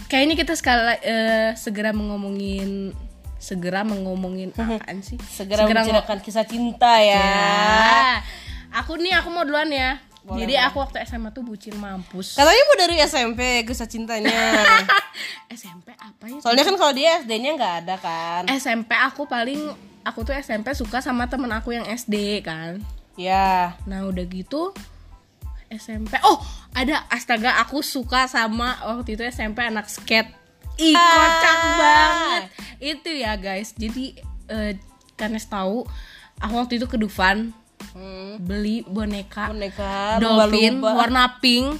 Kayaknya 0.09 0.35
kita 0.37 0.53
sekali 0.53 0.93
eh, 1.05 1.51
segera 1.57 1.89
mengomongin 1.89 2.93
segera 3.39 3.81
mengomongin 3.81 4.51
apaan 4.53 4.99
sih 4.99 5.15
segera, 5.23 5.63
ngo- 5.63 5.71
menceritakan 5.73 6.19
kisah 6.19 6.43
cinta 6.43 6.99
ya. 6.99 7.15
Ya. 7.17 8.21
aku 8.75 8.95
nih 8.95 9.15
aku 9.15 9.31
mau 9.31 9.41
duluan 9.41 9.67
ya 9.67 9.97
jadi 10.29 10.61
aku 10.61 10.77
waktu 10.77 11.01
SMA 11.03 11.31
tuh 11.31 11.41
bucin 11.41 11.73
mampus 11.73 12.37
Katanya 12.37 12.63
mau 12.63 12.77
dari 12.77 12.95
SMP 13.01 13.39
kisah 13.63 13.87
cintanya. 13.87 14.29
SMP 15.49 15.89
apa 15.91 16.23
ya 16.23 16.37
Soalnya 16.37 16.61
kan 16.61 16.75
kalau 16.75 16.93
dia 16.93 17.17
SD-nya 17.19 17.55
nggak 17.55 17.75
ada 17.81 17.95
kan. 17.97 18.43
SMP 18.53 18.93
aku 18.93 19.25
paling 19.25 19.73
aku 20.01 20.21
tuh 20.21 20.35
SMP 20.35 20.69
suka 20.71 20.99
sama 20.99 21.25
temen 21.25 21.49
aku 21.49 21.73
yang 21.73 21.87
SD 21.87 22.43
kan 22.43 22.77
Ya. 23.17 23.73
Nah 23.83 24.05
udah 24.05 24.21
gitu 24.23 24.69
SMP 25.67 26.13
Oh 26.21 26.37
ada 26.71 27.09
astaga 27.09 27.57
aku 27.57 27.81
suka 27.81 28.25
sama 28.25 28.77
waktu 28.81 29.13
itu 29.13 29.23
SMP 29.25 29.59
anak 29.61 29.85
skate 29.85 30.29
Ih 30.81 30.93
Ah. 30.93 31.11
kocak 31.11 31.59
banget 31.75 32.43
Itu 32.79 33.09
ya 33.11 33.35
guys 33.35 33.71
Jadi 33.73 34.15
eh 34.47 34.79
Kanes 35.13 35.45
tahu 35.45 35.83
Aku 36.39 36.53
waktu 36.55 36.77
itu 36.77 36.85
ke 36.85 36.95
Dufan 36.95 37.51
Hmm. 37.89 38.37
Beli 38.37 38.83
boneka 38.83 39.49
Boneka 39.49 40.19
Dolphin 40.19 40.77
lumba-lumba. 40.77 40.89
warna 40.95 41.23
pink 41.39 41.79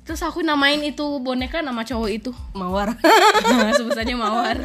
Terus 0.00 0.20
aku 0.20 0.40
namain 0.40 0.80
itu 0.80 1.02
boneka 1.18 1.60
nama 1.60 1.82
cowok 1.82 2.08
itu 2.08 2.30
mawar. 2.50 2.96
Sebut 3.76 3.92
saja 3.92 4.10
Mawar 4.12 4.58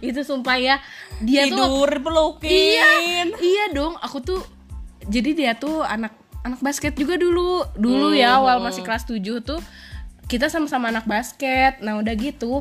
Itu 0.00 0.20
sumpah 0.20 0.56
ya 0.56 0.76
Dia 1.18 1.46
tuh 1.46 1.56
Tidur 1.56 1.90
pelukin. 2.00 2.48
Iya, 2.50 2.90
iya 3.38 3.64
dong. 3.70 3.96
Aku 3.98 4.20
tuh 4.20 4.40
jadi 5.02 5.32
dia 5.32 5.52
tuh 5.54 5.80
anak 5.80 6.12
anak 6.42 6.58
basket 6.58 6.92
juga 6.92 7.14
dulu. 7.14 7.64
Dulu 7.72 8.12
ya 8.12 8.36
awal 8.36 8.58
masih 8.58 8.80
kelas 8.80 9.04
7 9.04 9.20
tuh 9.40 9.60
kita 10.26 10.46
sama-sama 10.46 10.88
anak 10.88 11.04
basket. 11.04 11.80
Nah, 11.80 11.96
udah 11.96 12.12
gitu 12.12 12.60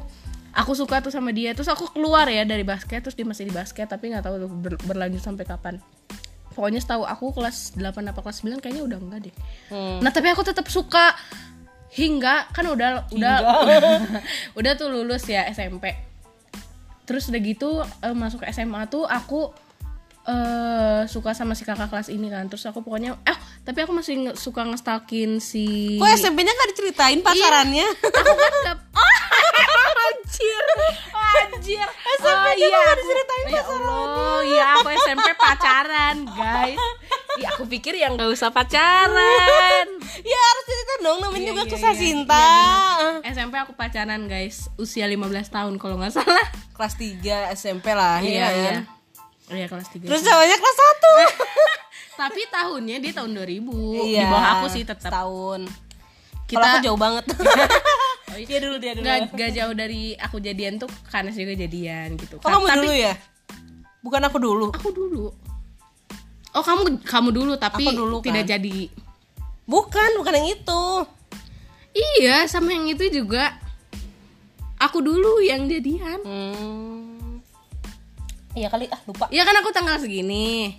aku 0.54 0.72
suka 0.78 1.02
tuh 1.04 1.14
sama 1.14 1.30
dia. 1.36 1.54
Terus 1.54 1.70
aku 1.70 1.90
keluar 1.94 2.26
ya 2.30 2.46
dari 2.46 2.66
basket 2.66 3.06
terus 3.06 3.16
dia 3.18 3.26
masih 3.26 3.50
di 3.50 3.54
basket 3.54 3.86
tapi 3.90 4.14
nggak 4.14 4.26
tahu 4.26 4.36
tuh 4.46 4.50
ber- 4.50 4.82
berlanjut 4.86 5.22
sampai 5.22 5.46
kapan. 5.46 5.76
Pokoknya 6.54 6.82
setahu 6.82 7.08
aku 7.08 7.32
kelas 7.40 7.78
8 7.78 8.12
apa 8.12 8.20
kelas 8.20 8.44
9 8.44 8.60
kayaknya 8.60 8.84
udah 8.84 8.98
enggak 9.00 9.20
deh. 9.30 9.36
Hmm. 9.72 9.98
Nah, 10.04 10.12
tapi 10.12 10.28
aku 10.34 10.44
tetap 10.44 10.68
suka 10.68 11.16
hingga 11.90 12.46
kan 12.54 12.66
udah 12.70 13.10
udah 13.16 13.36
udah 14.60 14.72
tuh 14.76 14.90
lulus 14.92 15.24
ya 15.30 15.48
SMP. 15.50 15.96
Terus 17.08 17.32
udah 17.32 17.42
gitu 17.42 17.82
eh, 17.82 18.16
masuk 18.18 18.44
SMA 18.50 18.86
tuh 18.92 19.08
aku 19.08 19.54
eh 20.30 21.02
suka 21.10 21.34
sama 21.34 21.58
si 21.58 21.66
kakak 21.66 21.90
kelas 21.90 22.14
ini 22.14 22.30
kan. 22.30 22.46
Terus 22.46 22.70
aku 22.70 22.86
pokoknya 22.86 23.18
eh 23.26 23.38
tapi 23.66 23.82
aku 23.82 23.92
masih 23.92 24.30
nge- 24.30 24.38
suka 24.38 24.62
ngestalkin 24.64 25.38
si 25.38 25.98
Kok 25.98 26.10
SMP-nya 26.16 26.54
nggak 26.54 26.70
diceritain 26.74 27.20
pacarannya? 27.22 27.88
aku 27.90 28.34
kan 28.34 28.54
oh, 28.94 29.14
anjir 30.10 30.66
anjir 31.20 31.88
oh 32.20 32.50
iya 32.56 32.80
aku, 32.96 33.10
ya 33.48 33.62
Allah 33.62 34.40
iya 34.42 34.66
aku 34.76 34.88
SMP 34.98 35.28
pacaran 35.36 36.26
guys 36.26 36.80
Iya 37.40 37.56
aku 37.56 37.72
pikir 37.72 37.96
yang 37.96 38.18
nggak 38.18 38.36
usah 38.36 38.52
pacaran 38.52 39.88
ya 40.32 40.40
harus 40.40 40.66
cerita 40.66 40.94
dong 41.00 41.24
namanya 41.24 41.46
juga 41.46 41.64
iya, 41.64 41.72
kisah 41.72 41.94
iya. 41.96 42.00
cinta. 42.02 42.48
SMP 43.24 43.56
aku 43.56 43.72
pacaran 43.78 44.28
guys 44.28 44.68
usia 44.76 45.08
15 45.08 45.24
tahun 45.48 45.74
kalau 45.80 45.96
nggak 46.02 46.20
salah 46.20 46.46
Kelas 46.76 46.96
3 46.98 47.56
SMP 47.56 47.86
lah 47.96 48.20
iya 48.20 48.50
ya 48.50 48.50
iya 48.50 48.72
kan? 48.76 48.99
Iya 49.50 49.66
kelas 49.66 49.88
3 49.90 50.02
Terus 50.02 50.22
cowoknya 50.22 50.56
kelas 50.56 50.78
1 50.78 50.90
tapi 52.22 52.42
tahunnya 52.48 52.98
dia 53.00 53.14
tahun 53.14 53.32
2000 53.34 53.40
di 53.40 54.12
Iya, 54.12 54.28
bawah 54.28 54.46
aku 54.56 54.66
sih 54.70 54.84
tetap 54.84 55.10
Tahun. 55.10 55.62
kita 56.46 56.58
Kalau 56.58 56.68
aku 56.72 56.78
jauh 56.84 57.00
banget. 57.00 57.26
Oh, 58.30 58.38
iya. 58.38 58.46
dia 58.46 58.60
dulu 58.62 58.78
dia 58.78 58.94
dulu. 58.94 59.02
Gak, 59.04 59.20
gak 59.34 59.52
jauh 59.52 59.74
dari 59.74 60.14
aku 60.14 60.38
jadian 60.38 60.78
tuh 60.78 60.86
Kanes 61.04 61.34
juga 61.34 61.58
jadian 61.58 62.14
gitu 62.14 62.38
Oh, 62.38 62.46
kamu 62.46 62.62
Tapi 62.64 62.78
dulu 62.78 62.92
ya? 62.94 63.14
Bukan 64.00 64.22
aku 64.22 64.38
dulu. 64.38 64.68
aku 64.70 64.90
dulu 64.90 65.26
oh 66.50 66.62
kamu 66.62 66.82
kamu 67.02 67.30
dulu 67.32 67.54
tapi 67.56 67.86
Aku 67.86 67.94
dulu, 67.96 68.18
tidak 68.22 68.46
kan. 68.46 68.54
jadi 68.54 68.90
Bukan, 69.66 70.10
bukan 70.16 70.34
yang 70.36 70.50
itu. 70.52 70.84
iya 71.92 72.46
sama 72.46 72.70
yang 72.70 72.86
itu 72.88 73.06
juga 73.12 73.54
aku 74.78 74.98
dulu 75.00 75.42
yang 75.42 75.66
jadian 75.66 76.22
Hmm. 76.22 77.09
Iya 78.60 78.68
kali 78.68 78.86
ah 78.86 79.00
lupa. 79.06 79.26
Iya 79.30 79.44
kan 79.44 79.56
aku 79.56 79.72
tanggal 79.72 79.96
segini 79.96 80.76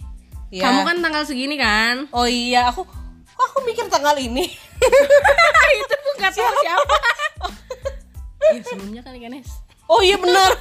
Iya. 0.50 0.62
kamu 0.62 0.80
kan 0.82 0.96
tanggal 1.00 1.22
segini 1.22 1.54
kan 1.54 2.10
Oh 2.10 2.26
iya, 2.26 2.66
aku 2.66 2.84
aku 3.32 3.58
mikir 3.62 3.87
tanggal 3.87 4.12
ini. 4.14 4.44
itu 5.78 5.94
tuh 5.96 6.12
gak 6.16 6.28
tahu 6.30 6.52
siapa 6.58 6.96
Iya 8.50 8.60
sebelumnya 8.68 9.00
kan 9.00 9.14
Kanes 9.14 9.49
Oh 9.87 10.00
iya 10.00 10.16
benar. 10.16 10.52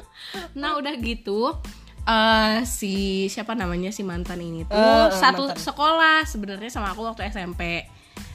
Nah 0.58 0.74
udah 0.74 0.92
gitu 0.96 1.54
eh 2.02 2.58
si 2.64 2.92
siapa 3.26 3.54
namanya 3.54 3.88
si 3.88 4.02
mantan 4.02 4.36
ini 4.36 4.66
tuh 4.66 4.74
eh, 4.74 5.08
satu 5.10 5.46
mantan. 5.46 5.62
sekolah 5.62 6.18
sebenarnya 6.24 6.68
sama 6.68 6.90
aku 6.90 7.00
waktu 7.02 7.24
SMP. 7.26 7.86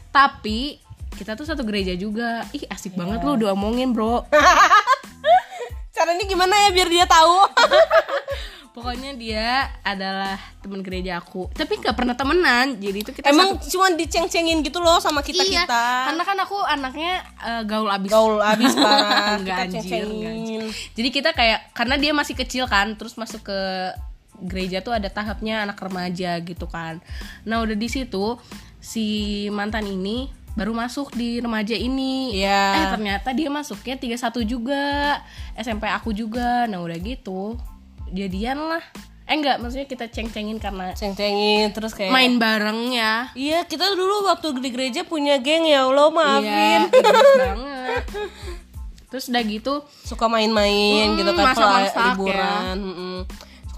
Tapi 0.10 0.80
kita 1.12 1.34
tuh 1.34 1.44
satu 1.44 1.62
gereja 1.62 1.92
juga. 1.94 2.48
Ih 2.50 2.64
asik 2.66 2.94
Iya. 2.94 3.00
banget 3.00 3.20
lu 3.22 3.36
diomongin 3.36 3.92
bro. 3.92 4.24
Caranya 6.00 6.24
gimana 6.24 6.56
ya 6.64 6.70
biar 6.72 6.88
dia 6.88 7.04
tahu? 7.04 7.36
pokoknya 8.70 9.12
dia 9.18 9.68
adalah 9.84 10.40
teman 10.62 10.80
gereja 10.80 11.20
aku 11.20 11.50
tapi 11.52 11.82
nggak 11.82 11.96
pernah 11.98 12.16
temenan 12.16 12.80
jadi 12.80 12.98
itu 13.02 13.12
kita 13.12 13.34
Emang 13.34 13.60
satu- 13.60 13.76
cuma 13.76 13.92
diceng-cengin 13.92 14.62
gitu 14.62 14.80
loh 14.80 15.02
sama 15.02 15.20
kita 15.20 15.42
iya 15.44 15.66
karena 15.68 16.24
kan 16.24 16.38
aku 16.40 16.56
anaknya 16.64 17.20
eh, 17.44 17.64
gaul 17.68 17.90
abis 17.90 18.08
Gaul 18.08 18.40
abis 18.40 18.72
parah. 18.80 19.36
Enggak 19.36 19.44
kita 19.44 19.64
anjir, 19.68 19.82
ceng-cengin. 19.84 20.08
enggak 20.08 20.32
anjir. 20.32 20.62
Jadi 20.96 21.10
kita 21.12 21.30
kayak 21.36 21.60
karena 21.76 21.96
dia 22.00 22.12
masih 22.16 22.36
kecil 22.38 22.64
kan, 22.70 22.96
terus 22.96 23.18
masuk 23.20 23.42
ke 23.44 23.60
gereja 24.40 24.80
tuh 24.80 24.96
ada 24.96 25.12
tahapnya 25.12 25.68
anak 25.68 25.76
remaja 25.82 26.40
gitu 26.40 26.66
kan. 26.70 27.04
Nah, 27.44 27.60
udah 27.60 27.76
di 27.76 27.90
situ 27.92 28.40
si 28.80 29.06
mantan 29.52 29.84
ini 29.84 30.32
baru 30.60 30.76
masuk 30.76 31.16
di 31.16 31.40
remaja 31.40 31.72
ini. 31.72 32.36
Iya. 32.36 32.64
Eh, 32.76 32.86
ternyata 32.92 33.32
dia 33.32 33.48
masuknya 33.48 33.96
31 33.96 34.44
juga. 34.44 35.16
SMP 35.56 35.88
aku 35.88 36.12
juga. 36.12 36.68
Nah, 36.68 36.84
udah 36.84 37.00
gitu. 37.00 37.56
Jadian 38.12 38.60
lah. 38.68 38.84
Eh 39.24 39.38
enggak, 39.38 39.62
maksudnya 39.62 39.86
kita 39.86 40.10
ceng-cengin 40.10 40.58
karena 40.58 40.90
Ceng-cengin 40.92 41.70
terus 41.70 41.94
kayak 41.94 42.10
main 42.10 42.36
barengnya. 42.36 43.30
Iya, 43.32 43.62
kita 43.64 43.94
dulu 43.94 44.26
waktu 44.26 44.58
di 44.58 44.70
gereja 44.70 45.06
punya 45.06 45.38
geng 45.38 45.64
ya 45.64 45.86
Allah 45.86 46.10
maafin. 46.10 46.90
Iya, 46.90 46.90
banget. 47.46 48.04
Terus 49.10 49.26
udah 49.26 49.42
gitu 49.42 49.74
Suka 50.02 50.26
main-main 50.26 51.14
Mm, 51.14 51.18
gitu 51.18 51.32
kan 51.34 51.54
kalau 51.54 51.70
masak-masak 51.72 52.06
liburan. 52.14 52.76
mm-mm. 52.78 53.18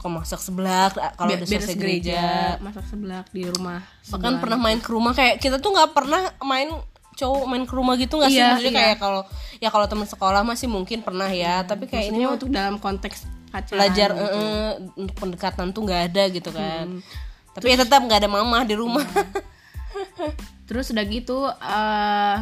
Suka 0.01 0.09
masak 0.11 0.41
seblak 0.41 0.97
kalau 1.13 1.29
Be- 1.29 1.37
udah 1.37 1.45
beres 1.45 1.61
selesai 1.61 1.77
gereja, 1.77 2.17
gereja. 2.17 2.57
masak 2.57 2.85
seblak 2.85 3.25
di 3.29 3.45
rumah. 3.45 3.85
Bahkan 4.03 4.33
pernah 4.35 4.57
main 4.57 4.81
ke 4.81 4.89
rumah 4.89 5.13
kayak 5.13 5.37
kita 5.37 5.61
tuh 5.61 5.69
nggak 5.69 5.93
pernah 5.93 6.25
main 6.41 6.73
cowok 7.13 7.43
main 7.45 7.63
ke 7.63 7.73
rumah 7.75 7.93
gitu 7.95 8.17
nggak 8.17 8.27
sih 8.27 8.39
Iya, 8.39 8.47
maksudnya 8.49 8.71
iya. 8.71 8.79
kayak 8.81 8.97
kalau 8.97 9.21
ya 9.59 9.69
kalau 9.69 9.85
teman 9.85 10.07
sekolah 10.07 10.41
masih 10.41 10.65
mungkin 10.65 10.99
pernah 10.99 11.29
ya 11.29 11.61
tapi 11.61 11.85
kayak 11.85 12.09
ini 12.09 12.25
untuk 12.25 12.49
dalam 12.49 12.75
konteks 12.75 13.29
pacaran. 13.47 13.77
belajar 13.77 14.09
gitu. 14.09 14.25
eh, 14.33 14.71
untuk 14.97 15.15
pendekatan 15.19 15.69
tuh 15.69 15.81
nggak 15.83 16.01
ada 16.09 16.23
gitu 16.31 16.49
kan 16.49 17.03
tapi 17.51 17.65
ya 17.67 17.77
tetap 17.77 18.01
nggak 18.01 18.25
ada 18.25 18.29
mama 18.31 18.63
di 18.63 18.73
rumah 18.73 19.05
Terus 20.65 20.87
udah 20.89 21.03
gitu 21.03 21.37
eh 21.51 22.35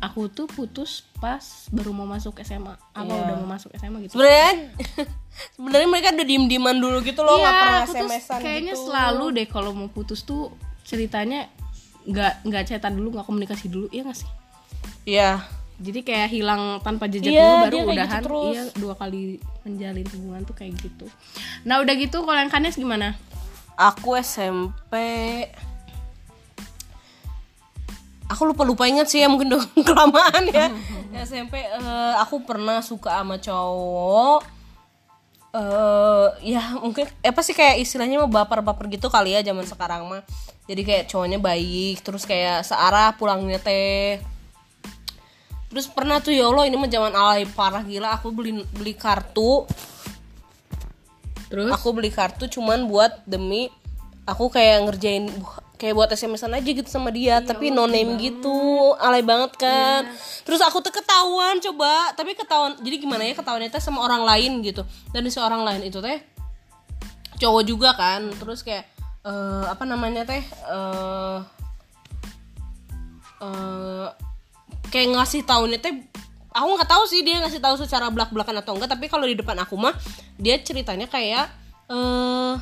aku 0.00 0.26
tuh 0.26 0.46
putus 0.46 0.90
pas 1.14 1.40
baru 1.68 1.92
mau 1.92 2.04
masuk 2.04 2.40
SMA. 2.40 2.72
Apa 2.90 3.04
Iya. 3.06 3.20
udah 3.22 3.34
mau 3.38 3.48
masuk 3.50 3.70
SMA 3.74 3.98
gitu. 4.02 4.12
sebenarnya 4.14 4.72
sebenarnya 5.54 5.88
mereka 5.88 6.08
udah 6.10 6.26
diem 6.26 6.44
dieman 6.46 6.76
dulu 6.76 6.98
gitu 7.00 7.20
loh 7.20 7.36
nggak 7.36 7.52
pernah 7.54 7.68
Iya, 7.70 7.80
aku 7.80 7.92
tuh 7.92 8.00
SMS-an 8.02 8.40
kayaknya 8.40 8.72
gitu 8.72 8.82
selalu 8.82 9.24
deh 9.30 9.46
kalau 9.46 9.70
mau 9.70 9.88
putus 9.88 10.20
tuh 10.22 10.50
ceritanya 10.82 11.46
nggak 12.02 12.32
nggak 12.42 12.62
chatan 12.66 12.92
dulu, 12.94 13.14
nggak 13.14 13.24
komunikasi 13.24 13.66
dulu, 13.68 13.86
iya 13.88 14.02
gak 14.02 14.16
sih? 14.16 14.30
iya 15.06 15.30
Jadi 15.76 16.00
kayak 16.02 16.28
hilang 16.28 16.62
tanpa 16.78 17.04
jejak 17.06 17.28
Iya, 17.30 17.40
dulu 17.40 17.56
baru 17.62 17.76
gitu 17.78 17.92
udahan. 17.94 18.22
terus. 18.22 18.52
iya, 18.52 18.64
dua 18.74 18.94
kali 18.94 19.20
menjalin 19.62 20.06
hubungan 20.10 20.42
tuh 20.42 20.52
kayak 20.54 20.76
gitu. 20.76 21.06
Nah, 21.62 21.78
udah 21.78 21.94
gitu 21.94 22.20
kalau 22.20 22.36
yang 22.36 22.48
Kanes 22.48 22.74
gimana? 22.74 23.16
aku 23.74 24.12
SMP 24.14 24.92
aku 28.30 28.54
lupa 28.54 28.62
lupa 28.62 28.86
ingat 28.86 29.10
sih 29.10 29.18
ya 29.18 29.26
mungkin 29.26 29.50
udah 29.50 29.62
kelamaan 29.86 30.44
ya. 30.46 30.70
SMP 31.26 31.58
eh, 31.58 32.14
aku 32.22 32.46
pernah 32.46 32.78
suka 32.80 33.18
sama 33.18 33.42
cowok. 33.42 34.40
Eh 35.50 36.54
ya 36.54 36.78
mungkin 36.78 37.10
apa 37.10 37.40
sih 37.42 37.58
kayak 37.58 37.82
istilahnya 37.82 38.22
mau 38.22 38.30
baper-baper 38.30 38.86
gitu 38.86 39.10
kali 39.10 39.34
ya 39.34 39.42
zaman 39.42 39.66
sekarang 39.66 40.06
mah. 40.06 40.22
Jadi 40.70 40.86
kayak 40.86 41.04
cowoknya 41.10 41.42
baik 41.42 42.06
terus 42.06 42.22
kayak 42.22 42.62
searah 42.62 43.18
pulangnya 43.18 43.58
teh. 43.58 44.22
Terus 45.70 45.90
pernah 45.90 46.22
tuh 46.22 46.30
ya 46.30 46.46
Allah 46.46 46.70
ini 46.70 46.78
mah 46.78 46.90
zaman 46.90 47.12
alay 47.14 47.46
parah 47.50 47.82
gila 47.82 48.14
aku 48.14 48.30
beli 48.30 48.62
beli 48.70 48.94
kartu. 48.94 49.66
Terus? 51.50 51.74
Aku 51.74 51.90
beli 51.90 52.14
kartu 52.14 52.46
cuman 52.46 52.86
buat 52.86 53.26
demi 53.26 53.74
aku 54.22 54.54
kayak 54.54 54.86
ngerjain 54.86 55.26
kayak 55.80 55.96
buat 55.96 56.12
SMS-an 56.12 56.60
aja 56.60 56.68
gitu 56.68 56.84
sama 56.92 57.08
dia 57.08 57.40
tapi 57.40 57.72
no 57.72 57.88
name 57.88 58.20
gitu 58.20 58.92
alay 59.00 59.24
banget 59.24 59.56
kan. 59.56 60.04
Terus 60.44 60.60
aku 60.60 60.84
tuh 60.84 60.92
ketahuan 60.92 61.56
coba 61.64 62.12
tapi 62.12 62.36
ketahuan 62.36 62.76
jadi 62.84 63.00
gimana 63.00 63.24
ya 63.24 63.32
ketahuannya 63.32 63.72
teh 63.72 63.80
sama 63.80 64.04
orang 64.04 64.28
lain 64.28 64.60
gitu. 64.60 64.84
Dan 65.16 65.24
si 65.32 65.40
orang 65.40 65.64
lain 65.64 65.88
itu 65.88 66.04
teh 66.04 66.20
cowok 67.40 67.62
juga 67.64 67.96
kan. 67.96 68.28
Terus 68.36 68.60
kayak 68.60 68.84
eh, 69.24 69.64
apa 69.72 69.88
namanya 69.88 70.28
teh 70.28 70.44
eh 70.44 71.38
eh, 73.40 74.08
kayak 74.92 75.08
ngasih 75.16 75.48
tahunya 75.48 75.80
teh 75.80 75.96
aku 76.52 76.68
nggak 76.76 76.90
tahu 76.92 77.04
sih 77.08 77.24
dia 77.24 77.40
ngasih 77.40 77.62
tahu 77.62 77.80
secara 77.80 78.12
belak 78.12 78.34
belakan 78.34 78.60
atau 78.60 78.76
enggak 78.76 78.92
tapi 78.92 79.06
kalau 79.08 79.24
di 79.24 79.38
depan 79.38 79.56
aku 79.64 79.78
mah 79.80 79.94
dia 80.36 80.58
ceritanya 80.60 81.06
kayak 81.08 81.48
eh 81.88 82.54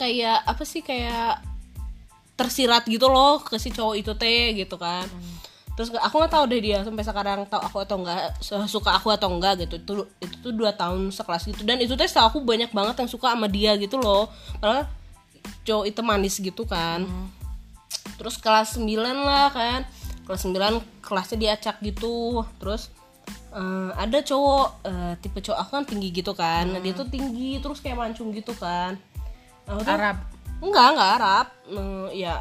kayak 0.00 0.42
apa 0.48 0.62
sih 0.64 0.80
kayak 0.80 1.51
tersirat 2.42 2.82
gitu 2.84 3.06
loh 3.06 3.38
ke 3.40 3.56
si 3.56 3.70
cowok 3.70 3.94
itu 3.96 4.12
teh 4.14 4.52
gitu 4.54 4.74
kan. 4.76 5.06
Terus 5.72 5.88
aku 5.88 6.20
nggak 6.20 6.32
tahu 6.32 6.44
deh 6.46 6.60
dia 6.60 6.78
sampai 6.84 7.00
sekarang 7.00 7.48
tahu 7.48 7.62
aku 7.64 7.78
atau 7.80 7.96
enggak 7.96 8.36
su- 8.44 8.68
suka 8.68 8.92
aku 8.92 9.08
atau 9.08 9.32
enggak 9.32 9.64
gitu. 9.64 9.80
Itu 9.80 9.92
itu 10.20 10.36
tuh 10.42 10.52
dua 10.52 10.76
tahun 10.76 11.08
sekelas 11.08 11.48
gitu. 11.48 11.62
Dan 11.64 11.80
itu 11.80 11.96
teh 11.96 12.04
aku 12.04 12.44
banyak 12.44 12.68
banget 12.70 13.00
yang 13.00 13.08
suka 13.08 13.32
sama 13.32 13.48
dia 13.48 13.72
gitu 13.80 13.96
loh. 13.96 14.28
Padahal 14.60 14.84
cowok 15.64 15.84
itu 15.88 16.00
manis 16.04 16.36
gitu 16.36 16.68
kan. 16.68 17.08
Terus 18.20 18.36
kelas 18.36 18.76
9 18.76 18.92
lah 19.24 19.48
kan. 19.48 19.80
Kelas 20.28 20.42
9 20.44 20.78
kelasnya 21.00 21.38
diacak 21.40 21.80
gitu. 21.80 22.44
Terus 22.60 22.92
eh, 23.52 23.90
ada 23.96 24.18
cowok 24.20 24.66
eh, 24.84 25.12
tipe 25.18 25.40
cowok 25.40 25.58
aku 25.58 25.70
kan 25.72 25.84
tinggi 25.88 26.08
gitu 26.12 26.32
kan. 26.36 26.68
Nah, 26.68 26.80
dia 26.80 26.92
tuh 26.92 27.08
tinggi 27.08 27.58
terus 27.58 27.80
kayak 27.80 27.96
mancung 27.96 28.28
gitu 28.30 28.52
kan. 28.54 29.00
Aku 29.64 29.80
tuh- 29.80 29.94
Arab. 29.94 30.20
Enggak 30.62 30.86
enggak 30.94 31.10
Arab. 31.18 31.46
Eh, 31.66 32.22
ya 32.22 32.38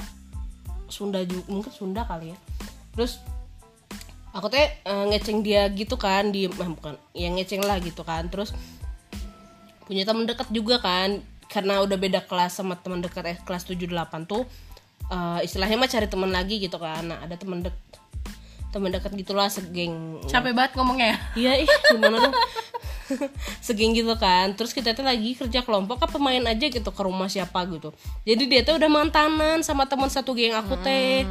Sunda 0.88 1.26
juga 1.26 1.44
mungkin 1.50 1.72
Sunda 1.74 2.06
kali 2.06 2.32
ya. 2.32 2.38
Terus 2.94 3.18
aku 4.32 4.48
teh 4.48 4.70
eh, 4.70 5.06
ngeceng 5.10 5.42
dia 5.42 5.66
gitu 5.74 5.98
kan 5.98 6.30
di 6.30 6.46
eh, 6.46 6.70
bukan 6.70 6.96
ya 7.18 7.34
ngeceng 7.34 7.66
lah 7.66 7.82
gitu 7.82 8.06
kan. 8.06 8.30
Terus 8.30 8.54
punya 9.90 10.06
teman 10.06 10.30
dekat 10.30 10.48
juga 10.54 10.78
kan. 10.78 11.20
Karena 11.52 11.84
udah 11.84 11.98
beda 12.00 12.24
kelas 12.24 12.56
sama 12.62 12.80
teman 12.80 13.04
dekat 13.04 13.26
eh, 13.28 13.38
kelas 13.42 13.68
7 13.68 13.76
8 13.90 14.30
tuh 14.30 14.46
eh, 15.10 15.40
istilahnya 15.44 15.82
mah 15.82 15.90
cari 15.90 16.08
teman 16.08 16.30
lagi 16.30 16.62
gitu 16.62 16.78
kan. 16.78 17.10
Nah 17.10 17.20
ada 17.26 17.36
teman 17.36 17.66
dek 17.66 17.76
teman 18.72 18.88
dekat 18.88 19.12
gitulah 19.20 19.52
segeng. 19.52 20.24
Capek 20.32 20.56
banget 20.56 20.80
ngomongnya. 20.80 21.20
Iya 21.36 21.60
ih 21.60 21.70
gimana 21.92 22.30
dong 22.30 22.36
Segeng 23.66 23.94
gitu 23.96 24.14
kan. 24.18 24.54
Terus 24.56 24.72
kita 24.76 24.94
tuh 24.94 25.06
lagi 25.06 25.36
kerja 25.36 25.62
kelompok 25.64 26.04
apa 26.04 26.18
main 26.18 26.44
aja 26.46 26.66
gitu 26.68 26.90
ke 26.92 27.02
rumah 27.02 27.28
siapa? 27.28 27.64
gitu. 27.70 27.94
Jadi 28.26 28.44
dia 28.50 28.62
tuh 28.66 28.78
udah 28.78 28.90
mantanan 28.90 29.62
sama 29.62 29.86
teman 29.86 30.10
satu 30.10 30.34
geng 30.34 30.54
aku 30.56 30.78
teh. 30.82 31.24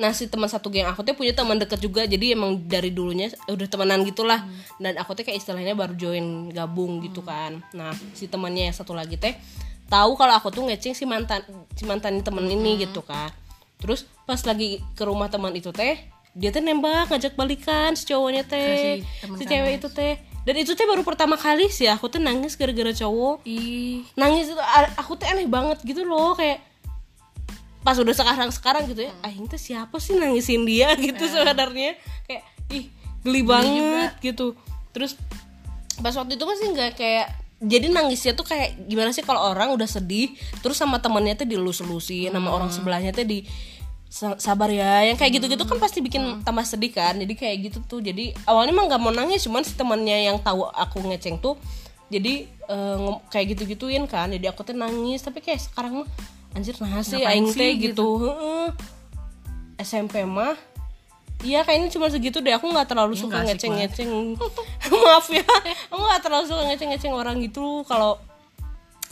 Nah 0.00 0.16
si 0.16 0.32
teman 0.32 0.48
satu 0.48 0.72
geng 0.72 0.88
aku 0.88 1.04
teh 1.04 1.12
punya 1.12 1.36
teman 1.36 1.60
deket 1.60 1.76
juga 1.84 2.08
Jadi 2.08 2.32
emang 2.32 2.56
dari 2.64 2.88
dulunya 2.88 3.28
udah 3.50 3.68
temenan 3.68 4.00
gitulah. 4.06 4.44
Dan 4.80 4.96
aku 4.96 5.12
teh 5.12 5.24
kayak 5.26 5.42
istilahnya 5.42 5.76
baru 5.76 5.92
join 5.94 6.50
gabung 6.54 7.04
gitu 7.04 7.20
kan. 7.20 7.60
Nah 7.76 7.92
si 8.16 8.26
temannya 8.30 8.72
yang 8.72 8.76
satu 8.76 8.96
lagi 8.96 9.20
teh 9.20 9.36
tahu 9.90 10.14
kalau 10.14 10.38
aku 10.38 10.54
tuh 10.54 10.62
ngeceng 10.70 10.94
si 10.94 11.02
mantan 11.02 11.42
si 11.74 11.82
mantan 11.84 12.22
temen 12.22 12.46
ini 12.46 12.86
gitu 12.86 13.02
kan. 13.02 13.28
Terus 13.80 14.06
pas 14.28 14.40
lagi 14.46 14.78
ke 14.94 15.02
rumah 15.02 15.28
teman 15.28 15.52
itu 15.52 15.72
teh 15.74 15.98
dia 16.30 16.54
teh 16.54 16.62
nembak 16.62 17.10
ngajak 17.10 17.34
balikan 17.34 17.98
si 17.98 18.06
cowoknya 18.06 18.46
teh 18.46 19.02
Si 19.02 19.34
si 19.34 19.44
cewek 19.50 19.82
itu 19.82 19.90
teh 19.90 20.29
dan 20.40 20.54
itu 20.56 20.72
teh 20.72 20.88
baru 20.88 21.04
pertama 21.04 21.36
kali 21.36 21.68
sih 21.68 21.84
aku 21.84 22.08
tuh 22.08 22.20
nangis 22.20 22.56
gara-gara 22.56 22.92
cowok. 22.96 23.44
Ih, 23.44 24.08
nangis 24.16 24.48
itu 24.48 24.56
aku 24.96 25.20
tuh 25.20 25.28
aneh 25.28 25.44
banget 25.44 25.78
gitu 25.84 26.02
loh 26.08 26.32
kayak 26.32 26.64
pas 27.80 27.96
udah 27.96 28.12
sekarang 28.12 28.52
sekarang 28.52 28.82
gitu 28.92 29.08
ya 29.08 29.12
aing 29.24 29.48
tuh 29.48 29.60
siapa 29.60 29.96
sih 30.00 30.16
nangisin 30.16 30.64
dia? 30.64 30.96
gitu 31.00 31.24
sebenarnya. 31.28 31.96
Kayak 32.24 32.44
ih 32.72 32.88
geli 33.20 33.42
banget 33.44 34.16
gitu. 34.24 34.56
Terus 34.96 35.16
pas 36.00 36.16
waktu 36.16 36.40
itu 36.40 36.44
masih 36.48 36.66
nggak 36.72 36.92
kayak 36.96 37.26
jadi 37.60 37.92
nangisnya 37.92 38.32
tuh 38.32 38.48
kayak 38.48 38.88
gimana 38.88 39.12
sih 39.12 39.20
kalau 39.20 39.52
orang 39.52 39.76
udah 39.76 39.84
sedih 39.84 40.32
terus 40.64 40.80
sama 40.80 40.96
temennya 40.96 41.44
tuh 41.44 41.44
dilus-lusin 41.44 42.32
sama 42.32 42.48
orang 42.56 42.72
sebelahnya 42.72 43.12
tuh 43.12 43.28
di 43.28 43.44
"Sa- 43.44 43.79
sabar 44.10 44.68
ya. 44.74 45.06
Yang 45.06 45.22
kayak 45.22 45.32
gitu-gitu 45.38 45.64
kan 45.64 45.78
pasti 45.78 46.02
bikin 46.02 46.42
tambah 46.42 46.66
sedih 46.66 46.90
kan. 46.90 47.14
Jadi 47.14 47.34
kayak 47.38 47.56
gitu 47.70 47.78
tuh. 47.86 48.00
Jadi 48.02 48.34
awalnya 48.44 48.74
mah 48.74 48.84
nggak 48.90 49.00
mau 49.00 49.14
nangis 49.14 49.46
cuman 49.46 49.62
si 49.62 49.78
temennya 49.78 50.18
yang 50.18 50.36
tahu 50.42 50.66
aku 50.66 50.98
ngeceng 51.06 51.38
tuh 51.38 51.54
jadi 52.10 52.50
ngom- 52.98 53.22
kayak 53.30 53.54
gitu-gituin 53.54 54.04
kan. 54.10 54.28
Jadi 54.34 54.50
aku 54.50 54.66
tuh 54.66 54.74
nangis 54.74 55.22
tapi 55.22 55.38
kayak 55.38 55.62
sekarang 55.62 56.02
mah 56.02 56.08
anjir 56.50 56.74
nah 56.82 56.98
sih 57.06 57.22
aing 57.22 57.54
teh 57.54 57.78
gitu, 57.78 58.18
Heeh. 58.26 58.74
SMP 59.78 60.26
mah 60.26 60.58
Iya 61.40 61.64
kayaknya 61.64 61.88
cuma 61.88 62.12
segitu 62.12 62.44
deh. 62.44 62.52
Aku 62.52 62.68
nggak 62.68 62.84
terlalu 62.92 63.16
Ya, 63.16 63.20
suka 63.24 63.40
ngeceng-ngeceng 63.40 64.36
maaf 65.08 65.24
ya. 65.32 65.40
Aku 65.88 65.96
nggak 65.96 66.20
terlalu 66.20 66.44
suka 66.44 66.62
ngeceng-ngeceng 66.68 67.16
orang 67.16 67.40
gitu. 67.40 67.80
Kalau 67.88 68.20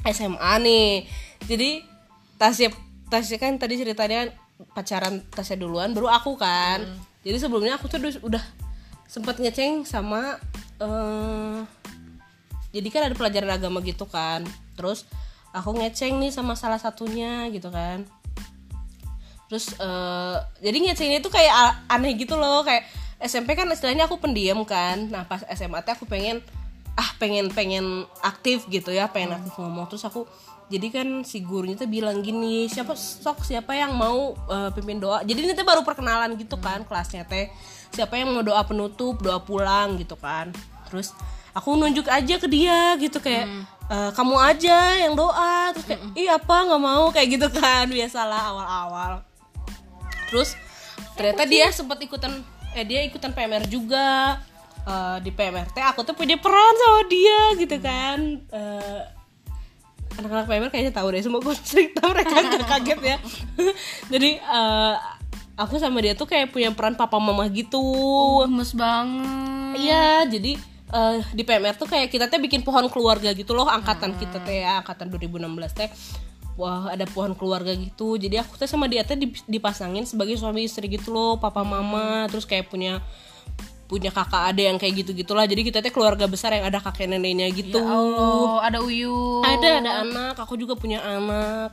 SMA 0.05 0.53
nih. 0.61 1.09
Jadi 1.49 1.81
Tasya 2.37 2.69
Tasya 3.09 3.41
kan 3.41 3.57
tadi 3.57 3.81
ceritanya 3.81 4.29
pacaran 4.75 5.23
Tasya 5.31 5.59
duluan 5.59 5.95
baru 5.95 6.11
aku 6.11 6.35
kan. 6.39 6.83
Jadi 7.23 7.37
sebelumnya 7.39 7.77
aku 7.79 7.87
tuh 7.91 7.99
udah- 8.23 8.45
sempat 9.09 9.41
ngeceng 9.41 9.89
sama 9.89 10.37
eh 10.79 11.59
jadi 12.69 12.89
kan 12.93 13.03
ada 13.09 13.17
pelajaran 13.17 13.49
agama 13.49 13.81
gitu 13.81 14.05
kan. 14.05 14.45
Terus 14.77 15.09
aku 15.57 15.73
ngeceng 15.81 16.21
nih 16.21 16.29
sama 16.29 16.53
salah 16.55 16.77
satunya 16.79 17.49
gitu 17.49 17.73
kan. 17.73 18.05
Terus 19.49 19.73
eh, 19.81 20.37
jadi 20.61 20.77
ngecengnya 20.77 21.19
itu 21.25 21.31
kayak 21.33 21.89
aneh 21.89 22.13
gitu 22.21 22.37
loh 22.37 22.61
kayak 22.63 22.85
SMP 23.19 23.59
kan 23.59 23.67
istilahnya 23.73 24.07
aku 24.07 24.21
pendiam 24.21 24.61
kan. 24.69 25.09
Nah 25.09 25.25
pas 25.25 25.43
SMA 25.57 25.81
teh 25.83 25.97
aku 25.97 26.05
pengen 26.05 26.45
ah 26.99 27.15
pengen 27.23 27.47
pengen 27.55 28.03
aktif 28.27 28.67
gitu 28.67 28.91
ya 28.91 29.07
pengen 29.07 29.39
aktif 29.39 29.55
ngomong. 29.55 29.87
Terus 29.87 30.03
aku 30.03 30.27
jadi 30.67 30.91
kan 30.91 31.09
si 31.23 31.41
gurunya 31.41 31.79
tuh 31.79 31.87
bilang 31.89 32.21
gini 32.21 32.67
siapa 32.67 32.93
sok 32.99 33.47
siapa 33.47 33.73
yang 33.79 33.95
mau 33.95 34.35
eh, 34.51 34.71
pimpin 34.75 34.99
doa? 34.99 35.23
Jadi 35.23 35.47
ini 35.47 35.55
tuh 35.55 35.63
baru 35.63 35.87
perkenalan 35.87 36.35
gitu 36.35 36.59
kan 36.59 36.83
kelasnya 36.83 37.23
teh. 37.23 37.55
Siapa 37.95 38.19
yang 38.19 38.35
mau 38.35 38.43
doa 38.43 38.67
penutup 38.67 39.23
doa 39.23 39.39
pulang 39.39 39.95
gitu 39.97 40.19
kan. 40.19 40.51
Terus 40.91 41.15
aku 41.55 41.79
nunjuk 41.79 42.11
aja 42.11 42.35
ke 42.37 42.51
dia 42.51 42.99
gitu 42.99 43.23
kayak 43.23 43.47
"Eh, 43.89 44.11
kamu 44.13 44.35
aja 44.37 44.79
yang 44.99 45.15
doa. 45.15 45.71
Terus 45.73 45.87
kayak 45.87 46.03
ih 46.19 46.29
apa 46.29 46.57
nggak 46.67 46.83
mau? 46.83 47.09
Kayak 47.15 47.29
gitu 47.39 47.49
kan 47.55 47.87
biasalah 47.97 48.43
awal-awal. 48.53 49.13
Terus 50.29 50.53
ternyata 51.15 51.47
dia 51.47 51.71
sempat 51.71 52.03
ikutan 52.03 52.43
eh 52.77 52.85
dia 52.85 53.01
ikutan 53.07 53.33
PMR 53.33 53.65
juga 53.71 54.37
Eh, 54.89 55.17
di 55.21 55.31
PMRT 55.37 55.77
aku 55.85 56.01
tuh 56.01 56.17
punya 56.17 56.41
peran 56.41 56.75
sama 56.81 57.01
dia 57.13 57.41
gitu 57.61 57.77
kan. 57.77 58.19
Eh, 58.41 59.01
anak-anak 60.17 60.49
PMR 60.49 60.71
kayaknya 60.73 60.93
tahu 60.97 61.13
deh 61.13 61.21
semoga 61.21 61.53
cerita 61.69 62.09
mereka 62.09 62.33
gak 62.41 62.65
kaget 62.73 63.01
ya. 63.05 63.17
Jadi 64.13 64.41
eh, 64.41 64.95
aku 65.61 65.77
sama 65.77 66.01
dia 66.01 66.17
tuh 66.17 66.25
kayak 66.25 66.57
punya 66.57 66.73
peran 66.73 66.97
papa 66.97 67.21
mama 67.21 67.45
gitu. 67.53 67.85
Gemes 68.49 68.73
banget. 68.73 69.77
Iya, 69.77 70.25
jadi 70.25 70.57
eh, 70.89 71.17
di 71.37 71.43
PMR 71.45 71.77
tuh 71.77 71.85
kayak 71.85 72.09
kita 72.09 72.33
teh 72.33 72.41
bikin 72.41 72.65
pohon 72.65 72.89
keluarga 72.89 73.37
gitu 73.37 73.53
loh 73.53 73.69
angkatan 73.69 74.17
kita 74.17 74.41
teh 74.41 74.65
ya, 74.65 74.81
angkatan 74.81 75.13
2016 75.13 75.45
teh. 75.77 75.93
Wah, 76.57 76.91
ada 76.91 77.05
pohon 77.05 77.37
keluarga 77.37 77.77
gitu. 77.77 78.17
Jadi 78.17 78.41
aku 78.41 78.57
teh 78.57 78.67
sama 78.67 78.89
dia 78.89 79.05
teh 79.05 79.21
dip- 79.21 79.45
dipasangin 79.45 80.09
sebagai 80.09 80.41
suami 80.41 80.65
istri 80.65 80.89
gitu 80.89 81.13
loh, 81.13 81.37
papa 81.37 81.61
mama, 81.61 82.25
terus 82.33 82.49
kayak 82.49 82.73
punya 82.73 83.05
punya 83.89 84.13
kakak 84.13 84.53
ada 84.55 84.63
yang 84.69 84.77
kayak 84.77 85.03
gitu 85.03 85.11
gitulah. 85.17 85.49
Jadi 85.49 85.65
kita 85.65 85.81
teh 85.81 85.89
keluarga 85.89 86.29
besar 86.29 86.53
yang 86.53 86.69
ada 86.69 86.79
kakek 86.79 87.09
neneknya 87.09 87.49
gitu. 87.51 87.81
oh 87.81 88.61
ada 88.61 88.85
uyu 88.85 89.41
Ada 89.43 89.81
ada 89.81 89.93
anak, 90.05 90.35
aku 90.37 90.61
juga 90.61 90.77
punya 90.77 91.01
anak. 91.01 91.73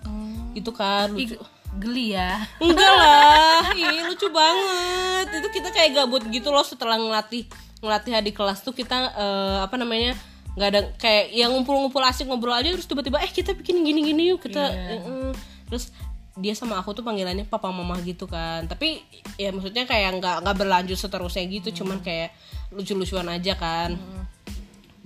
Gitu 0.55 0.71
kan. 0.71 1.11
Ih, 1.19 1.35
Lucu. 1.35 1.43
geli 1.75 2.15
ya 2.15 2.39
Enggak 2.63 2.93
lah, 3.03 3.75
ih 3.75 4.07
lucu 4.07 4.31
banget. 4.31 5.43
Itu 5.43 5.47
kita 5.51 5.69
kayak 5.75 5.91
gabut 5.91 6.23
gitu 6.31 6.55
loh 6.55 6.63
setelah 6.63 6.95
ngelatih 6.95 7.51
ngelatih 7.83 8.17
di 8.23 8.31
kelas 8.31 8.63
tuh 8.63 8.71
kita 8.71 9.11
eh, 9.13 9.57
apa 9.61 9.75
namanya 9.75 10.15
nggak 10.55 10.69
ada 10.71 10.81
kayak 10.95 11.35
yang 11.35 11.51
ngumpul-ngumpul 11.51 11.99
asik 11.99 12.31
ngobrol 12.31 12.55
aja 12.55 12.71
terus 12.71 12.87
tiba-tiba 12.87 13.19
eh 13.19 13.27
kita 13.27 13.51
bikin 13.51 13.83
gini-gini 13.83 14.31
yuk 14.31 14.39
kita 14.39 14.63
eh, 14.71 15.03
eh. 15.03 15.31
terus 15.67 15.91
dia 16.35 16.51
sama 16.51 16.75
aku 16.83 16.91
tuh 16.91 17.03
panggilannya 17.07 17.47
papa 17.47 17.71
mama 17.71 17.95
gitu 18.03 18.27
kan. 18.27 18.67
Tapi 18.67 18.99
ya 19.39 19.55
maksudnya 19.55 19.87
kayak 19.87 20.19
nggak 20.19 20.35
nggak 20.43 20.55
berlanjut 20.55 20.99
seterusnya 20.99 21.47
gitu 21.47 21.83
cuman 21.83 22.03
kayak 22.03 22.35
lucu-lucuan 22.75 23.27
aja 23.31 23.55
kan. 23.55 23.95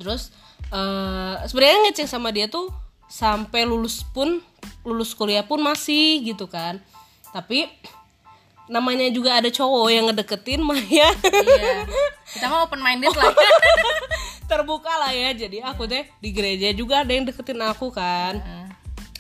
Terus 0.02 0.34
eh 0.70 1.36
sebenarnya 1.46 1.89
ngeceng 1.89 2.10
sama 2.10 2.34
dia 2.34 2.50
tuh 2.50 2.70
sampai 3.10 3.65
lulus 3.65 4.06
pun 4.06 4.42
lulus 4.86 5.13
kuliah 5.13 5.46
pun 5.46 5.62
masih 5.62 6.26
gitu 6.26 6.50
kan. 6.50 6.82
Tapi 7.30 7.70
namanya 8.70 9.10
juga 9.10 9.38
ada 9.42 9.50
cowok 9.50 9.88
yang 9.89 10.06
ngedeketin 10.10 10.62
Maya. 10.65 11.10
Iya. 11.13 11.89
Kita 12.30 12.46
mah 12.50 12.70
open 12.70 12.82
minded 12.82 13.13
lah. 13.13 13.34
Terbuka 14.50 14.94
lah 14.98 15.13
ya. 15.13 15.34
Jadi 15.34 15.62
aku 15.62 15.86
deh 15.86 16.06
di 16.22 16.30
gereja 16.34 16.74
juga 16.74 17.06
ada 17.06 17.13
yang 17.13 17.26
deketin 17.26 17.62
aku 17.62 17.94
kan. 17.94 18.42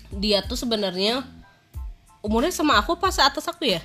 Dia 0.09 0.41
tuh 0.45 0.57
sebenarnya 0.57 1.21
umurnya 2.19 2.51
sama 2.51 2.79
aku 2.79 2.95
pas 2.99 3.15
atas 3.19 3.45
aku 3.47 3.67
ya? 3.67 3.81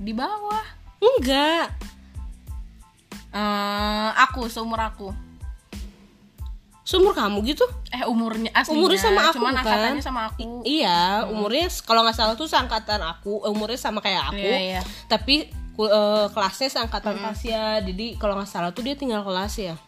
Di 0.00 0.12
bawah. 0.16 0.64
Enggak. 1.00 1.76
Eh, 3.30 4.10
aku 4.18 4.50
seumur 4.50 4.80
aku. 4.80 5.08
Seumur 6.82 7.14
kamu 7.14 7.46
gitu? 7.46 7.62
Eh 7.94 8.02
umurnya 8.02 8.50
aslinya. 8.50 8.74
Umurnya 8.74 8.98
sama 8.98 9.20
aku 9.30 9.38
cuman 9.38 9.54
kan 9.54 9.62
angkatannya 9.62 10.02
sama 10.02 10.20
aku. 10.26 10.36
I- 10.42 10.82
iya 10.82 11.22
umurnya 11.30 11.70
kalau 11.86 12.02
nggak 12.02 12.16
salah 12.18 12.34
tuh 12.34 12.50
seangkatan 12.50 12.98
aku 12.98 13.46
eh, 13.46 13.52
umurnya 13.54 13.78
sama 13.78 14.02
kayak 14.02 14.34
aku. 14.34 14.42
Iya, 14.42 14.58
iya. 14.58 14.80
tapi 15.06 15.46
eh, 15.78 16.26
kelasnya 16.34 16.68
seangkatan 16.68 17.14
Tasya 17.22 17.86
jadi 17.86 18.06
kalau 18.18 18.34
nggak 18.34 18.50
salah 18.50 18.74
tuh 18.74 18.82
dia 18.82 18.98
tinggal 18.98 19.22
kelas 19.22 19.54
ya. 19.62 19.78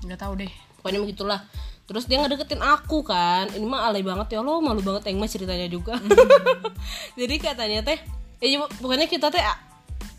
Nggak 0.00 0.20
tahu 0.24 0.32
deh. 0.40 0.52
Pokoknya 0.80 1.00
begitulah 1.04 1.40
terus 1.90 2.06
dia 2.06 2.22
ngedeketin 2.22 2.62
aku 2.62 3.02
kan. 3.02 3.50
Ini 3.50 3.66
mah 3.66 3.90
alay 3.90 4.06
banget 4.06 4.38
ya 4.38 4.46
lo 4.46 4.62
malu 4.62 4.78
banget 4.78 5.10
yang 5.10 5.18
mah 5.18 5.26
ceritanya 5.26 5.66
juga. 5.66 5.98
Jadi 7.18 7.34
katanya 7.42 7.82
teh 7.82 7.98
ya 8.38 8.62
pokoknya 8.62 9.10
kita 9.10 9.34
teh 9.34 9.42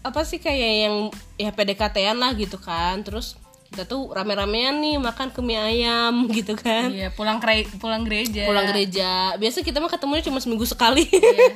apa 0.03 0.21
sih 0.27 0.43
kayak 0.43 0.71
yang 0.83 0.95
ya 1.39 1.55
PDKT-an 1.55 2.19
lah 2.19 2.35
gitu 2.35 2.59
kan. 2.59 2.99
Terus 3.07 3.39
kita 3.71 3.87
tuh 3.87 4.11
rame-ramean 4.11 4.83
nih 4.83 4.99
makan 4.99 5.31
ke 5.31 5.39
mie 5.39 5.55
ayam 5.55 6.27
gitu 6.35 6.59
kan. 6.59 6.91
Iya 6.91 7.07
pulang 7.15 7.39
kere 7.39 7.63
pulang 7.79 8.03
gereja. 8.03 8.51
Pulang 8.51 8.67
gereja. 8.67 9.39
Biasa 9.39 9.63
kita 9.63 9.79
mah 9.79 9.87
ketemunya 9.87 10.27
cuma 10.27 10.43
seminggu 10.43 10.67
sekali. 10.67 11.07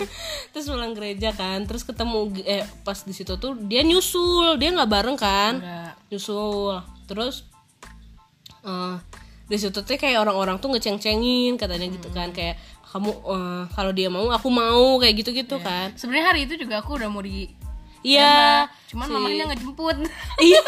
Terus 0.55 0.71
pulang 0.71 0.95
gereja 0.95 1.35
kan. 1.35 1.67
Terus 1.67 1.83
ketemu 1.83 2.31
eh 2.47 2.63
pas 2.87 3.03
di 3.03 3.11
situ 3.11 3.35
tuh 3.35 3.59
dia 3.67 3.83
nyusul. 3.83 4.55
Dia 4.63 4.71
nggak 4.79 4.87
bareng 4.87 5.19
kan? 5.19 5.59
Nggak. 5.59 5.91
nyusul. 6.07 6.79
Terus 7.03 7.43
eh 8.63 9.24
di 9.45 9.57
situ 9.57 9.77
tuh 9.77 9.95
kayak 9.95 10.25
orang-orang 10.25 10.57
tuh 10.57 10.73
ngeceng-cengin 10.73 11.53
katanya 11.55 11.85
gitu 11.85 12.09
kan 12.09 12.33
kayak 12.33 12.57
kamu 12.89 13.11
eh, 13.11 13.63
kalau 13.75 13.91
dia 13.91 14.07
mau 14.07 14.25
aku 14.31 14.47
mau 14.47 14.97
kayak 14.97 15.21
gitu-gitu 15.21 15.59
kan. 15.59 15.91
Sebenarnya 15.93 16.25
hari 16.31 16.39
itu 16.47 16.55
juga 16.55 16.79
aku 16.79 16.95
udah 16.95 17.09
mau 17.11 17.19
di 17.19 17.51
iya 18.05 18.65
cuman 18.87 19.05
si- 19.05 19.13
mamanya 19.13 19.43
nggak 19.51 19.59
jemput. 19.61 19.97
Iya 20.45 20.61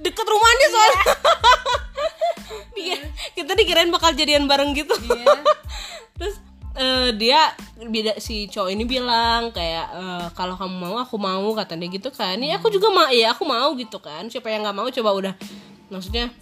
deket 0.00 0.26
rumahnya 0.26 0.66
soalnya. 0.70 1.04
Dikira- 2.74 3.12
kita 3.34 3.52
dikirain 3.54 3.90
bakal 3.92 4.10
jadian 4.14 4.50
bareng 4.50 4.74
gitu. 4.74 4.94
Iya. 4.98 5.44
terus 6.18 6.40
eh, 6.74 7.08
dia 7.14 7.52
beda 7.78 8.18
si 8.18 8.46
cowok 8.48 8.70
ini 8.72 8.82
bilang 8.82 9.52
kayak 9.52 9.86
eh, 9.94 10.26
kalau 10.34 10.56
kamu 10.56 10.74
mau 10.74 10.96
aku 10.98 11.20
mau 11.20 11.52
katanya 11.54 11.86
gitu 11.92 12.10
kan. 12.10 12.40
Ya 12.40 12.58
aku 12.58 12.72
juga 12.72 12.90
mau 12.90 13.06
ya 13.12 13.30
aku 13.36 13.44
mau 13.44 13.76
gitu 13.76 14.00
kan. 14.00 14.26
Siapa 14.26 14.50
yang 14.50 14.64
nggak 14.64 14.74
mau 14.76 14.88
coba 14.88 15.10
udah. 15.14 15.34
Maksudnya 15.92 16.32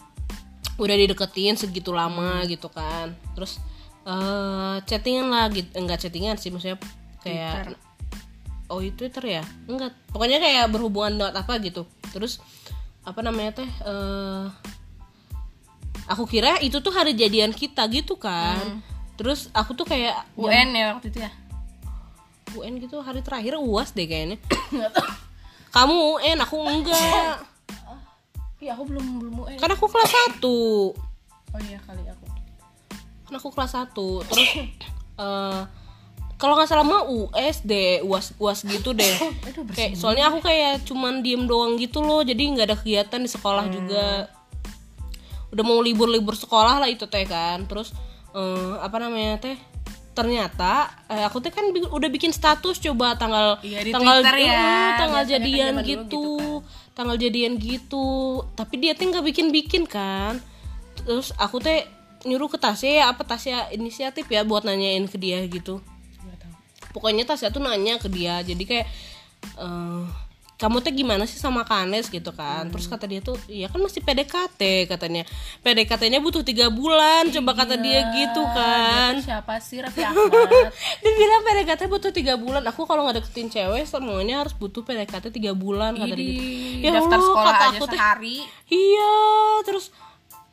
udah 0.81 0.97
dideketin 0.97 1.57
segitu 1.59 1.93
lama 1.93 2.45
gitu 2.49 2.69
kan. 2.73 3.13
Terus 3.37 3.61
eh 4.03 4.77
chattingan 4.83 5.31
lah 5.31 5.47
gitu 5.53 5.71
enggak 5.79 6.03
chattingan 6.03 6.35
sih 6.35 6.51
maksudnya 6.51 6.79
kayak 7.23 7.79
oh 8.73 8.81
itu 8.81 9.07
Twitter 9.07 9.41
ya? 9.41 9.45
Enggak. 9.69 9.93
Pokoknya 10.11 10.41
kayak 10.41 10.73
berhubungan 10.73 11.21
dengan 11.21 11.35
apa 11.37 11.61
gitu. 11.61 11.85
Terus 12.11 12.41
apa 13.03 13.21
namanya 13.21 13.63
teh 13.63 13.71
eh 13.87 14.47
aku 16.07 16.25
kira 16.27 16.59
itu 16.63 16.79
tuh 16.83 16.91
hari 16.91 17.13
jadian 17.15 17.53
kita 17.53 17.87
gitu 17.93 18.17
kan. 18.17 18.83
Terus 19.21 19.53
aku 19.53 19.77
tuh 19.77 19.87
kayak 19.87 20.25
UN 20.35 20.69
ya 20.73 20.87
waktu 20.97 21.13
itu 21.13 21.21
ya? 21.23 21.31
UN 22.53 22.81
gitu 22.81 23.01
hari 23.01 23.21
terakhir 23.25 23.57
uas 23.61 23.93
deh 23.93 24.09
kayaknya. 24.09 24.41
Kamu 25.77 26.21
UN 26.21 26.39
aku 26.43 26.57
enggak 26.65 27.45
iya 28.63 28.79
aku 28.79 28.87
belum 28.87 29.05
belum 29.19 29.35
UN 29.43 29.59
kan 29.59 29.71
aku 29.75 29.91
kelas 29.91 30.39
1 30.39 30.47
oh 30.47 31.61
iya 31.67 31.79
kali 31.83 32.03
aku. 32.07 32.25
Kan 33.27 33.35
aku 33.35 33.49
kelas 33.51 33.73
1 33.75 33.91
terus 34.31 34.49
eh 35.23 35.61
kalau 36.43 36.59
nggak 36.59 36.71
salah 36.75 36.83
mah 36.83 37.07
US 37.07 37.63
deh 37.63 38.03
uas 38.03 38.35
uas 38.43 38.67
gitu 38.67 38.91
deh. 38.99 39.15
Aduh, 39.47 39.63
kayak 39.71 39.95
soalnya 39.95 40.27
aku 40.27 40.43
kayak 40.43 40.83
cuman 40.83 41.23
diem 41.23 41.47
doang 41.47 41.79
gitu 41.79 42.03
loh. 42.03 42.27
Jadi 42.27 42.43
nggak 42.51 42.67
ada 42.67 42.77
kegiatan 42.79 43.23
di 43.23 43.31
sekolah 43.31 43.71
juga. 43.71 44.27
Udah 45.55 45.63
mau 45.63 45.79
libur-libur 45.79 46.35
sekolah 46.35 46.83
lah 46.83 46.91
itu 46.91 47.07
teh 47.07 47.23
kan. 47.31 47.63
Terus 47.71 47.95
eh, 48.35 48.75
apa 48.83 48.99
namanya 48.99 49.39
teh? 49.39 49.55
Ternyata 50.19 50.91
eh, 51.15 51.23
aku 51.23 51.39
teh 51.39 51.55
kan 51.55 51.63
udah 51.71 52.09
bikin 52.11 52.35
status 52.35 52.83
coba 52.83 53.15
tanggal 53.15 53.63
Iya, 53.63 53.87
di 53.87 53.95
tanggal 53.95 54.27
Twitter 54.27 54.37
ya. 54.43 54.99
tanggal 54.99 55.23
Biasanya 55.23 55.39
kan 55.39 55.47
jadian 55.47 55.73
gitu, 55.87 56.03
gitu 56.11 56.23
tanggal 56.93 57.17
jadian 57.17 57.57
gitu. 57.59 58.43
Tapi 58.57 58.75
dia 58.81 58.93
teh 58.97 59.09
nggak 59.09 59.25
bikin 59.25 59.49
bikin 59.53 59.85
kan. 59.85 60.41
Terus 61.03 61.33
aku 61.37 61.59
teh 61.59 61.85
nyuruh 62.23 62.47
ke 62.47 62.59
Tasya 62.59 62.91
ya 63.03 63.05
apa 63.11 63.27
Tasya 63.27 63.75
inisiatif 63.75 64.31
ya 64.31 64.47
buat 64.47 64.63
nanyain 64.63 65.05
ke 65.11 65.19
dia 65.19 65.43
gitu. 65.51 65.83
Tahu. 65.83 66.55
pokoknya 66.95 67.27
Tasya 67.27 67.51
tuh 67.51 67.63
nanya 67.65 67.99
ke 67.99 68.07
dia. 68.07 68.41
Jadi 68.45 68.63
kayak 68.63 68.87
eh, 69.59 70.03
kamu 70.63 70.79
teh 70.79 70.95
gimana 70.95 71.27
sih 71.27 71.43
sama 71.43 71.67
Kanes 71.67 72.07
gitu 72.07 72.31
kan? 72.31 72.71
Terus 72.71 72.87
kata 72.87 73.11
dia 73.11 73.19
tuh 73.19 73.35
iya 73.51 73.67
kan 73.67 73.83
masih 73.83 73.99
PDKT 73.99 74.87
katanya. 74.87 75.27
PDKT-nya 75.67 76.23
butuh 76.23 76.47
tiga 76.47 76.71
bulan 76.71 77.27
coba 77.35 77.67
kata 77.67 77.75
dia 77.83 78.07
gitu 78.15 78.43
kan. 78.55 79.19
Dia 79.19 79.19
tuh 79.19 79.27
siapa 79.27 79.59
sih? 79.59 79.83
Raffi 79.83 80.07
Ahmad. 80.07 80.71
Dia 81.03 81.13
bilang 81.19 81.43
PDKT 81.43 81.83
butuh 81.91 82.15
tiga 82.15 82.39
bulan. 82.39 82.63
Aku 82.71 82.87
kalau 82.87 83.03
nggak 83.03 83.27
deketin 83.27 83.51
cewek 83.51 83.83
semuanya 83.91 84.47
harus 84.47 84.55
butuh 84.55 84.87
PDKT 84.87 85.35
tiga 85.35 85.51
bulan 85.51 85.99
kata 85.99 86.15
dia 86.15 86.23
di 86.23 86.31
gitu. 86.31 86.87
Ya 86.87 86.91
daftar 86.95 87.19
Allah, 87.19 87.27
sekolah 87.27 87.51
kata 87.51 87.65
aja 87.67 87.79
aku 87.83 87.87
sehari. 87.91 88.39
Iya 88.71 89.15
terus 89.67 89.85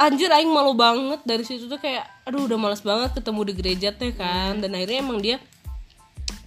anjir 0.01 0.33
aing 0.33 0.49
malu 0.49 0.73
banget. 0.73 1.21
Dari 1.21 1.45
situ 1.45 1.69
tuh 1.69 1.77
kayak 1.77 2.09
aduh 2.25 2.49
udah 2.49 2.57
males 2.57 2.81
banget 2.81 3.13
ketemu 3.13 3.41
di 3.45 3.53
gereja 3.53 3.89
teh 3.93 4.09
kan. 4.17 4.57
Dan 4.57 4.73
akhirnya 4.73 5.05
emang 5.05 5.21
dia 5.21 5.37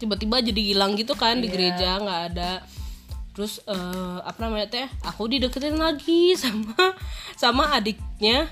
tiba-tiba 0.02 0.42
jadi 0.42 0.74
hilang 0.74 0.98
gitu 0.98 1.14
kan 1.14 1.38
di 1.38 1.46
gereja 1.46 2.02
nggak 2.02 2.22
ada 2.34 2.81
terus 3.32 3.64
eh, 3.64 4.18
apa 4.22 4.38
namanya 4.40 4.68
teh 4.68 4.86
aku 5.04 5.28
dideketin 5.28 5.76
lagi 5.80 6.34
sama 6.42 6.96
sama 7.36 7.76
adiknya. 7.76 8.48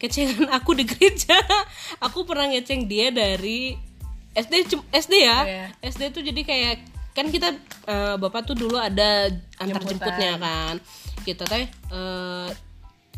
Kecengan 0.00 0.48
aku 0.56 0.72
di 0.72 0.88
gereja. 0.88 1.36
Aku 2.08 2.24
pernah 2.24 2.48
ngeceng 2.48 2.88
dia 2.88 3.12
dari 3.12 3.76
SD 4.32 4.72
SD 4.88 5.14
ya. 5.20 5.38
Iya. 5.44 5.66
SD 5.84 6.08
tuh 6.08 6.24
jadi 6.24 6.40
kayak 6.40 6.74
kan 7.12 7.28
kita 7.28 7.52
eh, 7.84 8.16
bapak 8.16 8.48
tuh 8.48 8.56
dulu 8.56 8.80
ada 8.80 9.28
antar 9.60 9.84
Jemputan. 9.84 9.92
jemputnya 9.92 10.32
kan. 10.40 10.74
Kita 11.20 11.44
teh 11.44 11.68
eh, 11.68 12.48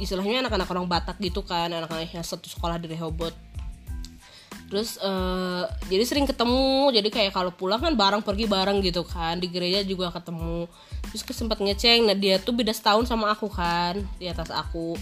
istilahnya 0.02 0.42
anak-anak 0.42 0.66
orang 0.74 0.90
Batak 0.90 1.22
gitu 1.22 1.46
kan 1.46 1.70
anak-anak 1.70 2.10
yang 2.10 2.26
satu 2.26 2.50
sekolah 2.50 2.82
di 2.82 2.90
Rehoboth 2.90 3.38
terus 4.72 4.96
eh, 5.04 5.64
jadi 5.92 6.04
sering 6.08 6.24
ketemu. 6.24 6.88
Jadi 6.96 7.08
kayak 7.12 7.36
kalau 7.36 7.52
pulang 7.52 7.76
kan 7.76 7.92
bareng 7.92 8.24
pergi 8.24 8.48
bareng 8.48 8.80
gitu 8.80 9.04
kan. 9.04 9.36
Di 9.36 9.52
gereja 9.52 9.84
juga 9.84 10.08
ketemu. 10.08 10.64
Terus 11.12 11.28
sempat 11.36 11.60
ngeceng. 11.60 12.08
Nah 12.08 12.16
dia 12.16 12.40
tuh 12.40 12.56
beda 12.56 12.72
setahun 12.72 13.04
sama 13.04 13.28
aku 13.36 13.52
kan 13.52 14.00
di 14.16 14.32
atas 14.32 14.48
aku. 14.48 14.96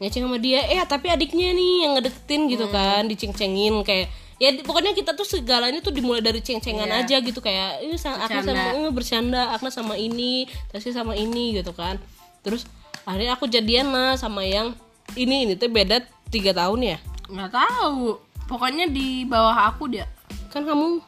Ngeceng 0.00 0.24
sama 0.24 0.40
dia 0.40 0.64
eh 0.64 0.80
tapi 0.88 1.12
adiknya 1.12 1.52
nih 1.52 1.74
yang 1.84 1.92
ngedeketin 2.00 2.48
gitu 2.48 2.64
kan. 2.72 3.04
Diceng-cengin 3.12 3.84
kayak 3.84 4.08
ya 4.40 4.56
pokoknya 4.64 4.96
kita 4.96 5.12
tuh 5.12 5.28
segalanya 5.28 5.84
tuh 5.84 5.92
dimulai 5.92 6.24
dari 6.24 6.40
ceng-cengan 6.40 6.88
Iya. 6.88 7.04
aja 7.04 7.16
gitu. 7.20 7.44
Kayak 7.44 7.84
ini 7.84 8.00
sang 8.00 8.16
Agnes 8.16 8.48
sama 8.48 8.72
eh, 8.72 8.88
bercanda. 8.88 9.42
Agnes 9.52 9.76
sama 9.76 9.94
ini 10.00 10.48
Tasya 10.72 10.96
sama 11.04 11.12
ini 11.12 11.60
gitu 11.60 11.76
kan. 11.76 12.00
Terus 12.40 12.64
akhirnya 13.04 13.36
aku 13.36 13.52
jadian 13.52 13.92
lah 13.92 14.16
sama 14.16 14.48
yang 14.48 14.72
ini. 15.12 15.44
Ini 15.44 15.60
tuh 15.60 15.68
beda 15.68 16.08
tiga 16.32 16.56
tahun 16.56 16.96
ya? 16.96 16.98
Nggak 17.28 17.52
tahu 17.52 18.29
pokoknya 18.50 18.90
di 18.90 19.22
bawah 19.22 19.70
aku 19.70 19.86
dia. 19.86 20.10
Kan 20.50 20.66
kamu 20.66 20.98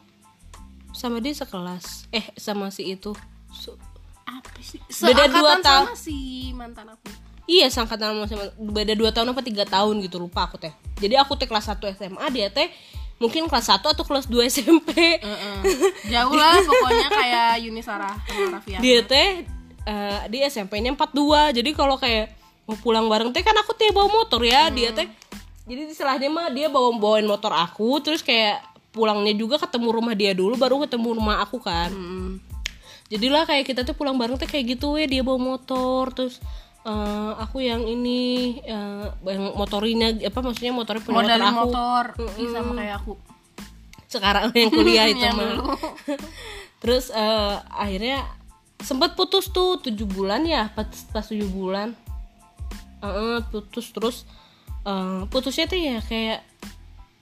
sama 0.95 1.19
dia 1.19 1.35
sekelas. 1.35 2.07
Eh 2.09 2.23
sama 2.39 2.71
si 2.71 2.87
itu. 2.87 3.11
Su- 3.51 3.75
apa 4.23 4.47
sih? 4.63 4.79
Beda 5.03 5.27
dua 5.27 5.59
Seangkatan 5.59 5.61
tahun. 5.61 5.85
sama 5.91 5.95
si 5.99 6.15
mantan 6.55 6.87
aku. 6.95 7.07
Iya 7.43 7.67
sangkatan 7.67 8.15
sama 8.15 8.23
sama 8.23 8.45
beda 8.55 8.95
dua 8.95 9.11
tahun 9.11 9.35
apa 9.35 9.43
tiga 9.43 9.67
tahun 9.67 9.99
gitu 9.99 10.15
lupa 10.15 10.47
aku 10.47 10.55
teh. 10.55 10.71
Jadi 11.03 11.19
aku 11.19 11.35
teh 11.35 11.43
kelas 11.43 11.67
1 11.67 11.83
SMA 11.99 12.23
dia 12.31 12.47
teh 12.47 12.71
mungkin 13.19 13.51
kelas 13.51 13.67
1 13.67 13.83
atau 13.83 14.03
kelas 14.03 14.31
2 14.31 14.47
SMP 14.47 15.19
jauh 16.07 16.33
lah 16.33 16.59
pokoknya 16.59 17.07
kayak 17.11 17.51
Yunisara 17.61 18.15
sama 18.19 18.57
Raffi 18.59 18.79
dia 18.79 18.99
teh 19.03 19.43
eh, 19.83 20.19
di 20.27 20.39
SMP-nya 20.43 20.91
42 20.95 21.55
jadi 21.55 21.69
kalau 21.71 21.95
kayak 21.95 22.31
mau 22.63 22.79
pulang 22.79 23.07
bareng 23.07 23.31
teh 23.31 23.43
kan 23.43 23.55
aku 23.59 23.75
teh 23.75 23.91
bawa 23.91 24.07
motor 24.07 24.39
ya. 24.39 24.71
Dia 24.71 24.95
teh 24.95 25.07
jadi 25.63 25.81
istilahnya 25.87 26.27
mah 26.27 26.51
dia 26.51 26.67
bawa 26.67 26.91
bawain 26.99 27.27
motor 27.27 27.55
aku 27.55 28.03
terus 28.03 28.19
kayak 28.19 28.59
pulangnya 28.93 29.33
juga 29.33 29.57
ketemu 29.57 29.89
rumah 29.89 30.13
dia 30.13 30.35
dulu 30.35 30.53
baru 30.59 30.83
ketemu 30.85 31.17
rumah 31.17 31.41
aku 31.41 31.57
kan. 31.57 31.89
Mm. 31.89 32.37
jadilah 33.11 33.45
kayak 33.45 33.67
kita 33.67 33.85
tuh 33.85 33.93
pulang 33.93 34.17
bareng 34.17 34.39
tuh 34.41 34.49
kayak 34.49 34.77
gitu 34.77 34.97
ya 34.97 35.05
dia 35.05 35.21
bawa 35.21 35.37
motor 35.37 36.09
terus 36.15 36.41
eh, 36.83 37.31
aku 37.39 37.63
yang 37.63 37.83
ini 37.87 38.57
eh, 38.63 39.07
yang 39.27 39.55
motorinya 39.55 40.11
apa 40.23 40.39
maksudnya 40.43 40.73
motornya 40.75 41.03
punya 41.03 41.17
motor 41.23 41.39
aku. 41.39 41.57
motor. 41.67 42.05
Ih, 42.39 42.49
sama 42.51 42.71
kayak 42.79 42.95
aku. 43.03 43.13
Sekarang 44.07 44.43
yang 44.53 44.71
kuliah 44.71 45.05
itu 45.11 45.25
mah. 45.31 45.77
terus 46.83 47.07
eh, 47.13 47.55
akhirnya 47.71 48.27
sempat 48.83 49.15
putus 49.15 49.47
tuh 49.47 49.79
tujuh 49.79 50.03
bulan 50.03 50.43
ya 50.43 50.67
pas 50.75 50.87
pas 51.11 51.23
tujuh 51.23 51.47
bulan. 51.47 51.95
Eh, 53.03 53.39
putus 53.51 53.91
terus 53.91 54.27
eh, 54.85 55.21
putusnya 55.31 55.65
tuh 55.67 55.79
ya 55.79 55.97
kayak 56.03 56.39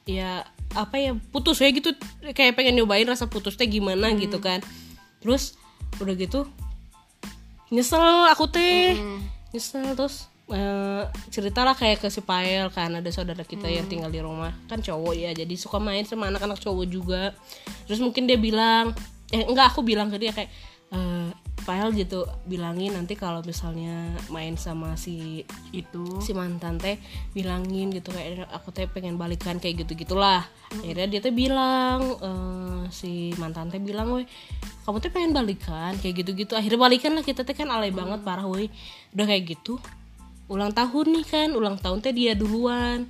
ya 0.10 0.44
apa 0.72 0.96
ya 0.98 1.12
putus 1.34 1.60
ya 1.62 1.70
gitu. 1.70 1.94
Kayak 2.34 2.58
pengen 2.58 2.82
nyobain 2.82 3.08
rasa 3.08 3.28
putusnya 3.28 3.66
gimana 3.70 4.12
gitu 4.18 4.42
kan. 4.42 4.62
Terus 5.22 5.58
udah 6.00 6.16
gitu 6.18 6.48
nyesel 7.72 8.28
aku 8.28 8.46
teh. 8.52 9.00
Nyesel 9.56 9.96
terus 9.96 10.28
eh, 10.52 11.08
ceritalah 11.32 11.74
kayak 11.74 12.04
ke 12.04 12.08
si 12.12 12.20
Pael 12.20 12.68
kan 12.70 12.92
ada 12.92 13.10
saudara 13.10 13.48
kita 13.48 13.72
yang 13.72 13.88
tinggal 13.88 14.12
di 14.12 14.20
rumah. 14.20 14.52
Kan 14.68 14.84
cowok 14.84 15.16
ya 15.16 15.32
jadi 15.32 15.56
suka 15.56 15.80
main 15.80 16.04
sama 16.04 16.28
anak-anak 16.28 16.60
cowok 16.60 16.86
juga. 16.92 17.24
Terus 17.88 18.04
mungkin 18.04 18.28
dia 18.28 18.38
bilang 18.38 18.92
eh 19.32 19.48
enggak 19.48 19.72
aku 19.72 19.82
bilang 19.82 20.12
ke 20.12 20.20
dia 20.20 20.36
kayak 20.36 20.52
eh 20.92 21.32
Pael 21.62 21.94
gitu 21.94 22.26
bilangin 22.50 22.98
nanti 22.98 23.14
kalau 23.14 23.46
misalnya 23.46 24.12
main 24.34 24.58
sama 24.58 24.98
si 24.98 25.46
itu. 25.72 26.20
si 26.20 26.34
mantan 26.34 26.82
teh 26.82 26.98
bilangin 27.32 27.94
gitu 27.94 28.10
kayak 28.12 28.50
aku 28.50 28.74
teh 28.74 28.90
pengen 28.90 29.16
balikan 29.16 29.62
kayak 29.62 29.86
gitu 29.86 29.94
gitulah 30.06 30.44
akhirnya 30.72 31.08
dia 31.08 31.20
teh 31.22 31.34
bilang 31.34 32.02
eh, 32.20 32.82
si 32.90 33.32
mantan 33.38 33.70
teh 33.70 33.80
bilang 33.80 34.12
weh 34.12 34.26
kamu 34.84 34.98
teh 35.00 35.12
pengen 35.14 35.32
balikan 35.32 35.94
kayak 36.02 36.26
gitu 36.26 36.34
gitu 36.34 36.54
akhirnya 36.58 36.80
balikan 36.82 37.14
lah 37.14 37.24
kita 37.24 37.46
teh 37.46 37.54
kan 37.54 37.70
alay 37.70 37.94
banget 37.94 38.26
parah 38.26 38.46
weh 38.50 38.68
udah 39.14 39.26
kayak 39.30 39.56
gitu 39.56 39.78
ulang 40.52 40.76
tahun 40.76 41.16
nih 41.16 41.26
kan 41.32 41.50
ulang 41.56 41.80
tahun 41.80 42.04
teh 42.04 42.12
dia 42.12 42.36
duluan. 42.36 43.08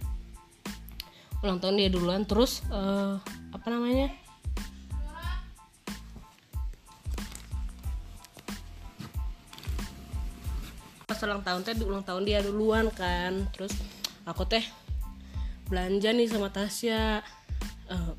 Ulang 1.42 1.58
tahun 1.58 1.82
dia 1.82 1.90
duluan 1.90 2.22
terus 2.30 2.62
eh, 2.70 3.18
apa 3.50 3.68
namanya 3.74 4.14
ulang 11.26 11.44
tahun 11.46 11.62
teh 11.66 11.74
ulang 11.82 12.06
tahun 12.06 12.24
dia 12.26 12.40
duluan 12.42 12.90
kan. 12.94 13.48
Terus 13.54 13.74
aku 14.26 14.46
teh 14.46 14.64
belanja 15.68 16.12
nih 16.12 16.28
sama 16.30 16.50
Tasya. 16.50 17.22
Eh, 17.92 18.14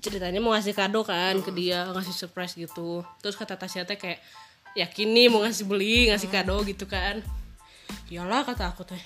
ceritanya 0.00 0.38
mau 0.38 0.54
ngasih 0.54 0.74
kado 0.76 1.02
kan 1.02 1.42
ke 1.42 1.50
dia 1.50 1.88
ngasih 1.90 2.14
surprise 2.14 2.54
gitu. 2.54 3.02
Terus 3.20 3.34
kata 3.34 3.58
Tasya 3.58 3.84
teh 3.84 3.98
kayak 3.98 4.20
yakin 4.76 5.08
nih 5.12 5.26
mau 5.32 5.42
ngasih 5.42 5.64
beli 5.66 6.12
ngasih 6.12 6.28
kado 6.30 6.60
gitu 6.64 6.84
kan. 6.86 7.24
Iyalah 8.10 8.46
kata 8.46 8.70
aku 8.70 8.86
teh. 8.86 9.00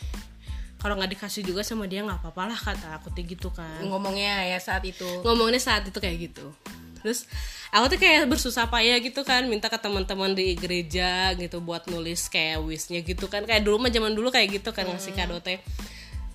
Kalau 0.81 0.97
nggak 0.97 1.13
dikasih 1.13 1.45
juga 1.45 1.61
sama 1.61 1.85
dia 1.85 2.01
nggak 2.01 2.25
apa-apa 2.25 2.57
lah 2.57 2.59
kata 2.59 3.01
aku 3.01 3.13
teh 3.13 3.25
gitu 3.25 3.53
kan. 3.53 3.85
Ngomongnya 3.85 4.49
ya 4.49 4.59
saat 4.61 4.85
itu. 4.85 5.09
Ngomongnya 5.25 5.61
saat 5.61 5.85
itu 5.85 5.97
kayak 6.01 6.33
gitu 6.33 6.53
terus 7.01 7.27
aku 7.75 7.97
tuh 7.97 7.99
kayak 7.99 8.29
bersusah 8.29 8.69
payah 8.69 9.01
gitu 9.01 9.25
kan 9.25 9.49
minta 9.49 9.67
ke 9.73 9.77
teman-teman 9.81 10.33
di 10.37 10.55
gereja 10.55 11.33
gitu 11.35 11.59
buat 11.65 11.89
nulis 11.89 12.29
kayak 12.29 12.63
wishnya 12.65 13.01
gitu 13.03 13.27
kan. 13.27 13.45
Kayak 13.45 13.67
dulu 13.67 13.83
mah 13.83 13.91
zaman 13.93 14.13
dulu 14.13 14.29
kayak 14.29 14.61
gitu 14.61 14.71
kan 14.71 14.87
ngasih 14.89 15.13
kado 15.17 15.41
teh 15.41 15.59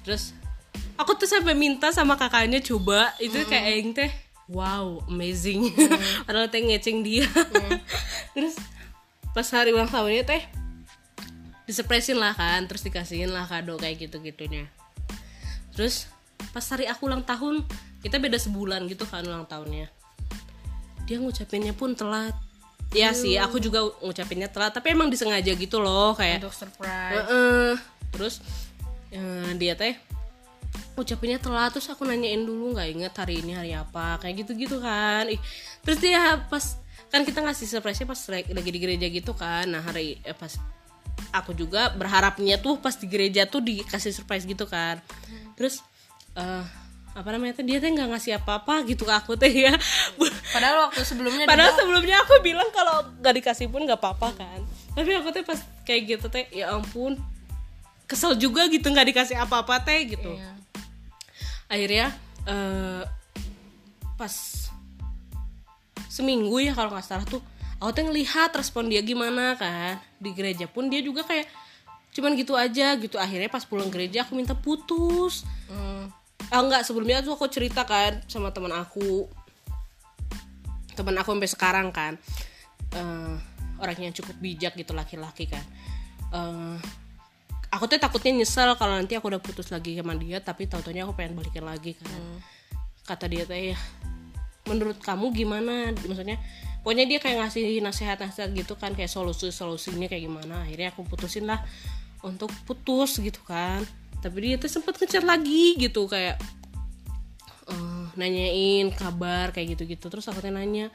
terus 0.05 0.37
aku 1.01 1.17
tuh 1.17 1.25
sampai 1.25 1.57
minta 1.57 1.89
sama 1.93 2.17
kakaknya 2.19 2.61
coba. 2.61 3.13
Itu 3.17 3.41
kayak 3.45 3.67
yang 3.77 3.89
teh 3.93 4.11
wow 4.49 5.01
amazing. 5.07 5.69
Padahal 6.25 6.49
teh 6.49 6.61
ngeceng 6.61 7.01
dia. 7.01 7.25
Terus 8.35 8.59
pas 9.35 9.47
hari 9.51 9.75
ulang 9.75 9.91
tahunnya 9.91 10.23
teh 10.23 10.43
disurprisein 11.65 12.15
lah 12.15 12.31
kan 12.37 12.63
terus 12.69 12.85
dikasihin 12.85 13.33
lah 13.33 13.49
kado 13.49 13.75
kayak 13.75 14.07
gitu 14.07 14.21
gitunya 14.21 14.69
terus 15.73 16.07
pas 16.53 16.63
hari 16.71 16.85
aku 16.85 17.09
ulang 17.09 17.25
tahun 17.25 17.65
kita 18.05 18.21
beda 18.21 18.37
sebulan 18.37 18.85
gitu 18.85 19.03
kan 19.09 19.25
ulang 19.25 19.49
tahunnya 19.49 19.89
dia 21.05 21.17
ngucapinnya 21.21 21.73
pun 21.77 21.93
telat. 21.93 22.33
Ya 22.93 23.11
sih 23.11 23.35
aku 23.35 23.59
juga 23.59 23.83
ngucapinnya 23.99 24.47
telat 24.47 24.71
tapi 24.71 24.95
emang 24.95 25.11
disengaja 25.11 25.51
gitu 25.51 25.81
loh 25.81 26.15
kayak 26.15 26.41
untuk 26.41 26.55
surprise. 26.55 27.17
Heeh. 27.27 27.73
terus 28.15 28.39
eh, 29.11 29.51
dia 29.59 29.75
teh 29.75 29.99
ucapinnya 30.95 31.39
telat 31.39 31.75
terus 31.75 31.91
aku 31.91 32.07
nanyain 32.07 32.39
dulu 32.47 32.71
nggak 32.71 32.87
inget 32.87 33.13
hari 33.15 33.43
ini 33.43 33.51
hari 33.51 33.71
apa? 33.75 34.19
Kayak 34.23 34.47
gitu 34.47 34.51
gitu 34.55 34.77
kan. 34.79 35.27
Ih, 35.27 35.39
terus 35.83 35.99
dia 35.99 36.39
pas 36.47 36.79
kan 37.11 37.21
kita 37.27 37.43
ngasih 37.43 37.67
surprise 37.67 38.01
pas 38.07 38.21
lagi, 38.31 38.51
di 38.51 38.79
gereja 38.79 39.07
gitu 39.11 39.35
kan. 39.35 39.67
Nah 39.67 39.83
hari 39.83 40.19
eh, 40.23 40.35
pas 40.35 40.55
aku 41.35 41.51
juga 41.51 41.91
berharapnya 41.91 42.55
tuh 42.59 42.79
pas 42.79 42.95
di 42.95 43.07
gereja 43.11 43.43
tuh 43.43 43.59
dikasih 43.59 44.15
surprise 44.15 44.47
gitu 44.47 44.63
kan. 44.67 45.03
Terus 45.59 45.83
eh, 46.39 46.63
apa 47.15 47.31
namanya 47.31 47.55
tuh 47.55 47.63
dia 47.63 47.79
teh 47.79 47.87
nggak 47.87 48.11
ngasih 48.11 48.43
apa-apa 48.43 48.83
gitu 48.91 49.07
ke 49.07 49.13
aku 49.15 49.39
teh 49.39 49.47
ya 49.47 49.71
padahal 50.53 50.91
waktu 50.91 50.99
sebelumnya 51.07 51.47
Padahal 51.47 51.71
dia 51.71 51.79
sebelumnya 51.79 52.17
aku 52.27 52.43
bilang 52.43 52.67
kalau 52.75 53.07
nggak 53.23 53.33
dikasih 53.39 53.71
pun 53.71 53.87
nggak 53.87 54.03
apa-apa 54.03 54.35
kan. 54.35 54.59
Tapi 54.91 55.15
aku 55.15 55.31
teh 55.31 55.47
pas 55.47 55.59
kayak 55.87 56.01
gitu 56.11 56.27
teh 56.27 56.43
ya 56.51 56.75
ampun 56.75 57.15
kesel 58.03 58.35
juga 58.35 58.67
gitu 58.67 58.91
nggak 58.91 59.15
dikasih 59.15 59.39
apa-apa 59.39 59.79
teh 59.87 60.11
gitu. 60.11 60.27
Iya. 60.27 60.51
Akhirnya 61.71 62.05
eh, 62.51 63.03
pas 64.19 64.35
seminggu 66.11 66.59
ya 66.59 66.75
kalau 66.75 66.91
nggak 66.91 67.07
salah 67.07 67.23
tuh 67.23 67.39
aku 67.79 67.91
tuh 67.95 68.03
ngelihat 68.11 68.51
respon 68.55 68.91
dia 68.91 68.99
gimana 69.03 69.55
kan 69.55 69.99
di 70.19 70.31
gereja 70.35 70.67
pun 70.67 70.87
dia 70.87 71.03
juga 71.03 71.27
kayak 71.27 71.47
cuman 72.15 72.31
gitu 72.39 72.55
aja 72.55 72.95
gitu 72.95 73.19
akhirnya 73.19 73.51
pas 73.51 73.67
pulang 73.67 73.91
gereja 73.91 74.23
aku 74.23 74.35
minta 74.35 74.55
putus 74.55 75.43
Hmm. 75.65 75.94
Ah 76.53 76.61
enggak 76.61 76.85
sebelumnya 76.85 77.25
tuh 77.25 77.33
aku 77.33 77.49
cerita 77.49 77.85
kan 77.85 78.21
sama 78.29 78.53
teman 78.53 78.73
aku. 78.73 79.29
Teman 80.93 81.15
aku 81.17 81.33
sampai 81.35 81.49
sekarang 81.49 81.87
kan. 81.89 82.15
Eh 82.93 83.35
orang 83.79 83.97
yang 83.99 84.15
cukup 84.15 84.35
bijak 84.39 84.73
gitu 84.79 84.95
laki-laki 84.95 85.51
kan. 85.51 85.63
Eh, 86.31 86.77
aku 87.71 87.91
tuh 87.91 87.99
takutnya 87.99 88.31
nyesel 88.43 88.71
kalau 88.79 88.95
nanti 88.95 89.19
aku 89.19 89.27
udah 89.27 89.41
putus 89.43 89.67
lagi 89.71 89.99
sama 89.99 90.15
dia 90.15 90.39
tapi 90.39 90.67
tau 90.67 90.79
taunya 90.79 91.03
aku 91.03 91.15
pengen 91.17 91.35
balikin 91.35 91.65
lagi 91.67 91.95
kan. 91.97 92.09
Kata 93.05 93.27
dia 93.27 93.43
teh 93.45 93.75
ya 93.75 93.77
menurut 94.65 94.97
kamu 95.03 95.29
gimana? 95.35 95.93
Maksudnya 95.93 96.41
pokoknya 96.81 97.05
dia 97.05 97.19
kayak 97.21 97.37
ngasih 97.45 97.83
nasihat-nasihat 97.83 98.49
gitu 98.55 98.73
kan 98.79 98.97
kayak 98.97 99.11
solusi 99.11 99.51
solusinya 99.51 100.07
kayak 100.09 100.25
gimana. 100.25 100.65
Akhirnya 100.65 100.95
aku 100.95 101.05
putusin 101.05 101.45
lah 101.45 101.61
untuk 102.25 102.49
putus 102.65 103.21
gitu 103.21 103.39
kan. 103.45 103.85
Tapi 104.19 104.37
dia 104.41 104.55
tuh 104.57 104.67
sempet 104.73 104.97
ngechat 104.97 105.21
lagi 105.21 105.77
gitu 105.77 106.09
kayak 106.09 106.41
eh, 107.69 108.05
nanyain 108.17 108.89
kabar 108.89 109.53
kayak 109.53 109.77
gitu-gitu. 109.77 110.09
Terus 110.09 110.25
aku 110.25 110.41
teh 110.41 110.49
nanya 110.49 110.89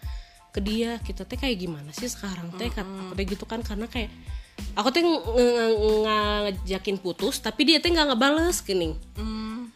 ke 0.51 0.59
dia 0.59 0.99
kita 1.07 1.23
teh 1.23 1.38
kayak 1.38 1.62
gimana 1.62 1.95
sih 1.95 2.11
sekarang 2.11 2.51
teh? 2.59 2.66
Kat- 2.75 2.87
aku 2.87 3.14
teh 3.14 3.27
gitu 3.31 3.47
kan 3.47 3.62
karena 3.62 3.87
kayak 3.87 4.11
aku 4.75 4.90
teh 4.90 5.03
ngajakin 5.07 6.99
putus 6.99 7.38
tapi 7.38 7.64
dia 7.71 7.79
teh 7.79 7.95
nggak 7.95 8.11
ngebales 8.12 8.59
gini. 8.66 8.99
Hmm. 9.14 9.71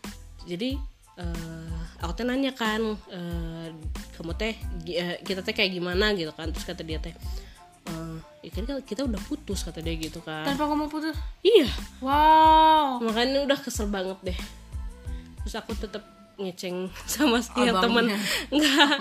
jadi 0.45 0.77
eh, 1.17 1.81
aku 2.03 2.13
teh 2.19 2.27
nanya 2.27 2.53
kan 2.53 2.83
eh, 3.09 3.71
kamu 4.19 4.35
teh 4.35 4.55
eh, 4.91 5.23
kita 5.23 5.47
teh 5.47 5.55
kayak 5.55 5.79
gimana? 5.79 6.11
Gitu 6.19 6.35
kan. 6.35 6.51
Terus 6.51 6.67
kata 6.67 6.83
dia 6.83 6.99
teh 6.99 7.15
eh, 7.15 7.54
ya 8.45 8.51
kan 8.53 8.65
kita 8.85 9.03
udah 9.03 9.21
putus 9.25 9.65
kata 9.65 9.81
dia 9.81 9.97
gitu 9.97 10.21
kan. 10.21 10.45
Tanpa 10.45 10.69
kamu 10.69 10.87
putus? 10.87 11.17
Iya. 11.41 11.65
Wow. 11.99 13.01
Makanya 13.01 13.41
udah 13.43 13.57
kesel 13.57 13.89
banget 13.89 14.21
deh. 14.23 14.39
Terus 15.41 15.55
aku 15.57 15.73
tetap 15.73 16.05
ngeceng 16.37 16.93
sama 17.09 17.41
setiap 17.41 17.81
teman 17.81 18.13
enggak. 18.53 19.01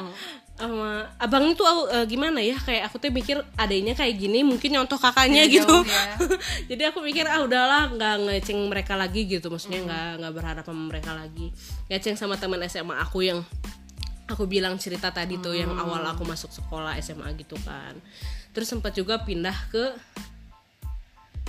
Sama 0.53 1.09
abang 1.17 1.49
itu 1.49 1.65
eh, 1.89 2.05
gimana 2.05 2.39
ya? 2.39 2.53
Kayak 2.55 2.87
aku 2.87 3.01
tuh 3.01 3.09
mikir 3.09 3.41
adanya 3.57 3.91
kayak 3.91 4.15
gini 4.15 4.45
mungkin 4.45 4.69
nyontoh 4.71 4.95
kakaknya 4.95 5.43
Iya, 5.43 5.59
gitu. 5.59 5.75
ya. 5.81 6.03
jadi 6.69 6.93
aku 6.93 7.01
mikir 7.01 7.25
ah 7.25 7.41
udahlah 7.41 7.91
nggak 7.91 8.15
ngeceng 8.23 8.71
mereka 8.71 8.93
lagi 8.95 9.27
gitu. 9.27 9.49
Maksudnya 9.49 9.81
Hmm. 9.81 9.87
nggak 9.89 10.09
nggak 10.23 10.33
berharap 10.33 10.63
sama 10.63 10.83
mereka 10.87 11.11
lagi. 11.11 11.51
Ngeceng 11.89 12.15
sama 12.15 12.37
teman 12.37 12.61
SMA 12.63 12.95
aku 12.95 13.25
yang 13.25 13.41
aku 14.23 14.47
bilang 14.47 14.79
cerita 14.79 15.11
tadi 15.11 15.35
tuh 15.35 15.51
yang 15.51 15.73
Hmm. 15.73 15.83
awal 15.83 15.99
aku 16.05 16.23
masuk 16.23 16.47
sekolah 16.47 16.95
SMA 16.97 17.27
gitu 17.35 17.59
kan 17.59 17.91
terus 18.53 18.69
sempat 18.69 18.93
juga 18.93 19.17
pindah 19.19 19.57
ke 19.73 19.97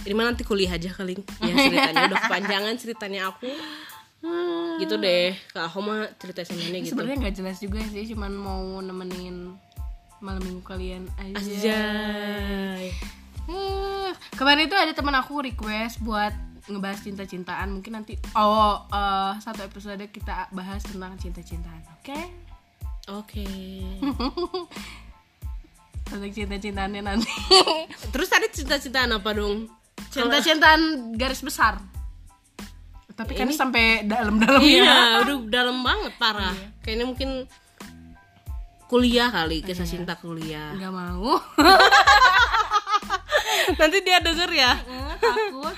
ini 0.05 0.13
mah 0.13 0.29
nanti 0.29 0.45
kuliah 0.45 0.77
aja 0.77 0.93
kali. 0.93 1.17
Ya 1.41 1.55
ceritanya. 1.65 2.13
Udah 2.13 2.21
kepanjangan 2.29 2.75
ceritanya 2.77 3.21
aku. 3.33 3.49
Gitu 4.81 4.95
deh. 5.01 5.33
Kak 5.53 5.73
aku 5.73 5.81
mah 5.81 6.09
cerita 6.21 6.45
semuanya 6.45 6.85
gitu. 6.85 6.97
Sebenarnya 6.97 7.17
nggak 7.25 7.37
jelas 7.41 7.57
juga 7.61 7.81
sih 7.89 8.05
cuman 8.13 8.33
mau 8.37 8.63
nemenin 8.85 9.57
malam 10.21 10.41
minggu 10.45 10.63
kalian 10.65 11.09
aja. 11.21 11.41
Ajay. 11.41 12.93
Hmm, 13.45 14.09
kemarin 14.41 14.65
itu 14.65 14.77
ada 14.77 14.93
teman 14.97 15.13
aku 15.17 15.45
request 15.45 16.01
buat 16.01 16.33
ngebahas 16.69 17.01
cinta-cintaan. 17.05 17.73
Mungkin 17.73 17.93
nanti 17.93 18.17
oh 18.37 18.85
eh, 18.89 19.33
satu 19.41 19.65
episode 19.65 20.05
kita 20.09 20.53
bahas 20.53 20.85
tentang 20.85 21.17
cinta-cintaan 21.17 21.81
oke? 22.01 22.21
Oke 23.13 23.45
tentang 26.05 26.31
cinta-cintaannya 26.31 27.03
nanti. 27.03 27.33
Terus 28.13 28.29
tadi 28.29 28.47
cita-citaan 28.53 29.17
apa 29.17 29.31
dong? 29.33 29.73
Cinta-cintaan 30.13 31.15
garis 31.17 31.41
besar. 31.41 31.81
Tapi 33.15 33.33
kan 33.39 33.47
sampai 33.55 34.03
dalam-dalam 34.11 34.59
ya 34.59 34.67
iya 34.67 34.99
udah 35.23 35.37
dalam 35.47 35.79
banget 35.81 36.13
parah. 36.19 36.55
Kayaknya 36.83 37.07
mungkin 37.07 37.31
kuliah 38.91 39.31
kali 39.31 39.63
kisah 39.63 39.87
cinta 39.87 40.19
kuliah. 40.19 40.75
Nggak 40.75 40.93
mau. 40.93 41.35
Nanti 43.81 43.99
dia 44.03 44.19
denger 44.19 44.51
ya. 44.51 44.73
Eh, 44.83 45.15
takut. 45.23 45.77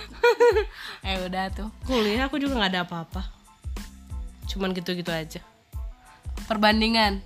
Eh 1.05 1.17
udah 1.29 1.45
tuh. 1.53 1.69
Kuliah 1.85 2.25
aku 2.25 2.41
juga 2.41 2.57
nggak 2.57 2.73
ada 2.73 2.83
apa-apa. 2.89 3.23
Cuman 4.49 4.73
gitu-gitu 4.73 5.13
aja. 5.13 5.45
Perbandingan 6.49 7.21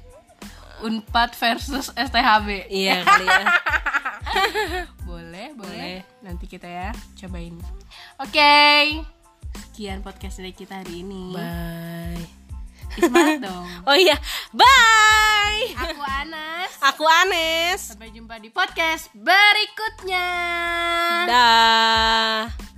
Unpad 0.83 1.37
versus 1.37 1.93
STHB 1.93 2.69
iya 2.73 3.03
kali 3.07 3.27
ya. 3.27 3.45
Boleh, 5.05 5.47
boleh. 5.55 5.57
Boleh. 5.57 5.97
nanti 6.23 6.47
kita 6.47 6.69
ya 6.69 6.91
cobain. 7.19 7.57
Oke. 8.23 9.03
Sekian 9.57 10.01
podcast 10.07 10.39
dari 10.39 10.55
kita 10.55 10.81
hari 10.81 11.03
ini. 11.03 11.35
Bye. 11.35 12.25
Semangat 12.99 13.39
dong. 13.43 13.67
Oh 13.89 13.97
iya. 13.97 14.17
Bye. 14.55 15.75
Aku 15.75 16.01
Anas. 16.03 16.71
Aku 16.95 17.05
Anes. 17.07 17.81
Sampai 17.95 18.15
jumpa 18.15 18.39
di 18.39 18.51
podcast 18.53 19.11
berikutnya. 19.17 20.29
Dah 21.27 22.70